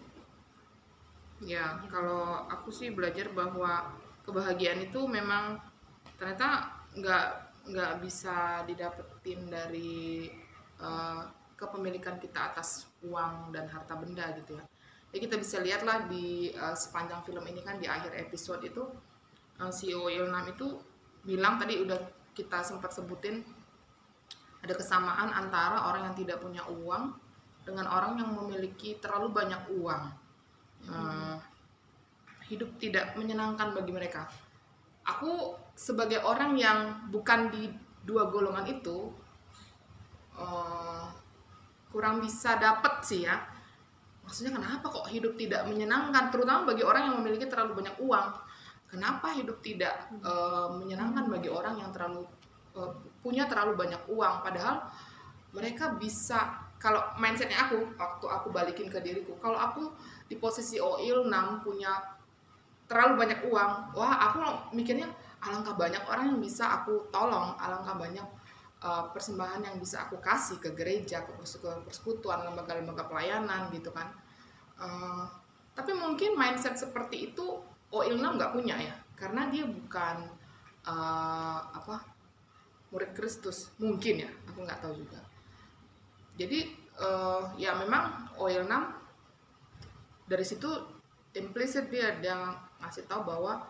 Ya, 1.43 1.75
kalau 1.91 2.47
aku 2.47 2.71
sih 2.71 2.95
belajar 2.95 3.27
bahwa 3.35 3.91
kebahagiaan 4.23 4.87
itu 4.87 5.03
memang 5.03 5.59
ternyata 6.15 6.71
nggak 6.95 7.25
nggak 7.75 7.93
bisa 7.99 8.63
didapetin 8.63 9.51
dari 9.51 10.31
eh, 10.79 11.21
kepemilikan 11.55 12.19
kita 12.19 12.51
atas 12.51 12.87
uang 13.03 13.55
dan 13.55 13.67
harta 13.71 13.95
benda 13.95 14.31
gitu 14.39 14.59
ya. 14.59 14.63
Ya 15.15 15.17
kita 15.23 15.39
bisa 15.39 15.63
lihatlah 15.63 16.11
di 16.11 16.51
eh, 16.51 16.75
sepanjang 16.75 17.23
film 17.23 17.43
ini 17.47 17.63
kan 17.63 17.79
di 17.79 17.87
akhir 17.87 18.11
episode 18.19 18.59
itu 18.67 18.83
eh, 19.63 19.71
CEO 19.71 20.11
Ilnam 20.11 20.51
itu 20.51 20.75
bilang 21.23 21.55
tadi 21.55 21.79
udah 21.79 21.97
kita 22.35 22.61
sempat 22.61 22.91
sebutin 22.91 23.41
ada 24.61 24.73
kesamaan 24.75 25.31
antara 25.31 25.87
orang 25.87 26.11
yang 26.11 26.15
tidak 26.19 26.43
punya 26.43 26.65
uang 26.67 27.15
dengan 27.63 27.85
orang 27.89 28.19
yang 28.19 28.29
memiliki 28.35 28.99
terlalu 28.99 29.31
banyak 29.31 29.61
uang. 29.73 30.03
Eh, 30.85 31.37
hidup 32.51 32.69
tidak 32.77 33.17
menyenangkan 33.17 33.73
bagi 33.73 33.89
mereka. 33.95 34.29
Aku 35.05 35.57
sebagai 35.73 36.21
orang 36.21 36.57
yang 36.57 37.09
bukan 37.09 37.49
di 37.49 37.71
dua 38.05 38.29
golongan 38.29 38.67
itu 38.69 39.09
eh, 40.37 41.05
kurang 41.95 42.19
bisa 42.19 42.59
dapet 42.59 43.07
sih 43.07 43.23
ya. 43.23 43.39
Maksudnya 44.27 44.59
kenapa 44.59 44.91
kok 44.91 45.07
hidup 45.07 45.39
tidak 45.39 45.63
menyenangkan, 45.63 46.27
terutama 46.27 46.75
bagi 46.75 46.83
orang 46.83 47.07
yang 47.07 47.15
memiliki 47.23 47.47
terlalu 47.47 47.79
banyak 47.79 47.95
uang. 48.03 48.27
Kenapa 48.91 49.31
hidup 49.31 49.63
tidak 49.63 50.11
eh, 50.11 50.67
menyenangkan 50.75 51.31
bagi 51.31 51.47
orang 51.47 51.79
yang 51.79 51.95
terlalu 51.95 52.27
eh, 52.75 52.91
punya 53.23 53.47
terlalu 53.47 53.79
banyak 53.79 54.03
uang? 54.11 54.43
Padahal 54.43 54.91
mereka 55.55 55.95
bisa 55.95 56.67
kalau 56.75 56.99
mindsetnya 57.15 57.63
aku 57.63 57.95
waktu 57.95 58.25
aku 58.27 58.47
balikin 58.51 58.91
ke 58.91 58.99
diriku, 58.99 59.39
kalau 59.39 59.55
aku 59.55 59.95
di 60.27 60.35
posisi 60.35 60.75
Oil 60.83 61.23
6 61.23 61.63
punya 61.63 61.95
terlalu 62.91 63.23
banyak 63.23 63.39
uang, 63.47 63.71
wah 63.95 64.13
aku 64.29 64.37
mikirnya 64.75 65.07
alangkah 65.39 65.73
banyak 65.73 66.03
orang 66.05 66.35
yang 66.35 66.39
bisa 66.43 66.83
aku 66.83 67.07
tolong, 67.09 67.55
alangkah 67.57 67.95
banyak 67.95 68.27
uh, 68.85 69.09
persembahan 69.09 69.65
yang 69.65 69.75
bisa 69.81 70.05
aku 70.05 70.21
kasih 70.21 70.61
ke 70.61 70.69
gereja, 70.77 71.25
ke 71.25 71.33
pers- 71.33 71.57
ke 71.57 71.69
persekutuan, 71.81 72.45
lembaga-lembaga 72.45 73.09
pelayanan 73.09 73.73
gitu 73.73 73.89
kan. 73.89 74.13
Uh, 74.77 75.25
tapi 75.73 75.97
mungkin 75.97 76.37
mindset 76.37 76.77
seperti 76.77 77.33
itu 77.33 77.59
Oil 77.89 78.15
6 78.15 78.37
nggak 78.37 78.53
punya 78.53 78.75
ya, 78.77 78.95
karena 79.17 79.49
dia 79.49 79.65
bukan 79.65 80.29
uh, 80.85 81.59
apa 81.73 82.05
murid 82.93 83.11
Kristus, 83.17 83.73
mungkin 83.81 84.23
ya, 84.23 84.29
aku 84.47 84.63
nggak 84.63 84.79
tahu 84.85 84.93
juga. 84.93 85.19
Jadi 86.37 86.69
uh, 87.01 87.49
ya 87.57 87.73
memang 87.75 88.29
Oil 88.37 88.67
6 88.67 90.29
dari 90.29 90.45
situ 90.45 90.69
implisit 91.35 91.91
dia 91.91 92.15
dia 92.19 92.35
ngasih 92.79 93.07
tahu 93.07 93.27
bahwa 93.27 93.63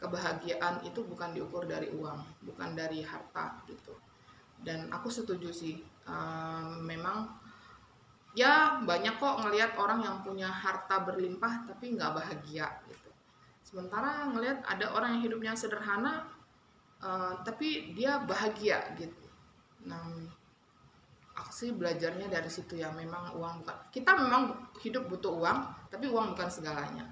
kebahagiaan 0.00 0.80
itu 0.86 1.04
bukan 1.04 1.36
diukur 1.36 1.68
dari 1.68 1.92
uang, 1.92 2.18
bukan 2.46 2.70
dari 2.72 3.04
harta 3.04 3.60
gitu. 3.68 3.92
Dan 4.60 4.92
aku 4.92 5.08
setuju 5.08 5.48
sih, 5.52 5.80
ehm, 6.04 6.84
memang 6.84 7.28
ya 8.36 8.78
banyak 8.84 9.18
kok 9.18 9.42
ngelihat 9.42 9.74
orang 9.80 10.06
yang 10.06 10.16
punya 10.22 10.46
harta 10.46 11.02
berlimpah 11.02 11.66
tapi 11.66 11.96
nggak 11.96 12.12
bahagia 12.14 12.66
gitu. 12.86 13.10
Sementara 13.66 14.28
ngelihat 14.30 14.62
ada 14.66 14.92
orang 14.94 15.18
yang 15.18 15.22
hidupnya 15.26 15.52
sederhana 15.56 16.28
eh, 17.02 17.32
tapi 17.42 17.96
dia 17.96 18.20
bahagia 18.22 18.92
gitu. 19.00 19.26
Nah, 19.88 20.04
aku 21.40 21.50
sih 21.50 21.70
belajarnya 21.72 22.28
dari 22.28 22.50
situ 22.52 22.76
ya 22.76 22.92
memang 22.92 23.32
uang 23.32 23.64
bukan 23.64 23.76
kita 23.88 24.12
memang 24.12 24.68
hidup 24.84 25.08
butuh 25.08 25.40
uang 25.40 25.58
tapi 25.88 26.06
uang 26.12 26.36
bukan 26.36 26.50
segalanya 26.52 27.08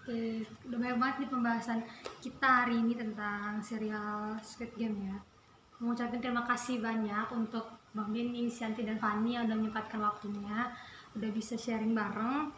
Oke, 0.00 0.46
udah 0.64 0.78
banyak 0.80 0.96
banget 0.96 1.16
nih 1.20 1.30
pembahasan 1.34 1.80
kita 2.24 2.64
hari 2.64 2.80
ini 2.80 2.96
tentang 2.96 3.60
serial 3.60 4.38
Squid 4.40 4.72
Game 4.78 4.96
ya. 4.96 5.18
Mengucapkan 5.80 6.20
terima 6.20 6.44
kasih 6.44 6.84
banyak 6.84 7.32
untuk 7.32 7.64
Bang 7.96 8.12
Denny, 8.12 8.52
Sianti, 8.52 8.84
dan 8.84 9.00
Fani 9.00 9.32
yang 9.32 9.48
udah 9.48 9.56
menyempatkan 9.56 9.96
waktunya, 10.04 10.68
udah 11.16 11.30
bisa 11.32 11.56
sharing 11.56 11.96
bareng. 11.96 12.52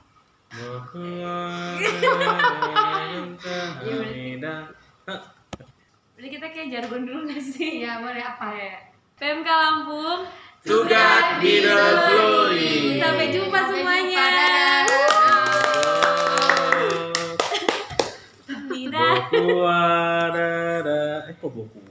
Jadi 6.19 6.29
kita 6.35 6.47
kayak 6.51 6.69
jargon 6.75 7.07
dulu 7.07 7.31
gak 7.31 7.39
sih? 7.47 7.87
Iya, 7.87 8.03
boleh 8.03 8.27
apa? 8.27 8.59
Kayak 8.59 8.91
PMK 9.15 9.49
Lampung. 9.55 10.27
Be 11.39 11.63
the 11.63 11.79
glory. 12.11 12.99
Sampai 12.99 13.27
jumpa 13.31 13.55
Sampai 13.55 13.71
semuanya. 13.71 14.27
jumpa, 18.51 18.67
Tidak. 18.67 19.15
Boku 19.31 19.63
ada, 19.63 20.51
eh 21.31 21.35
kok 21.39 21.51
boku 21.55 21.82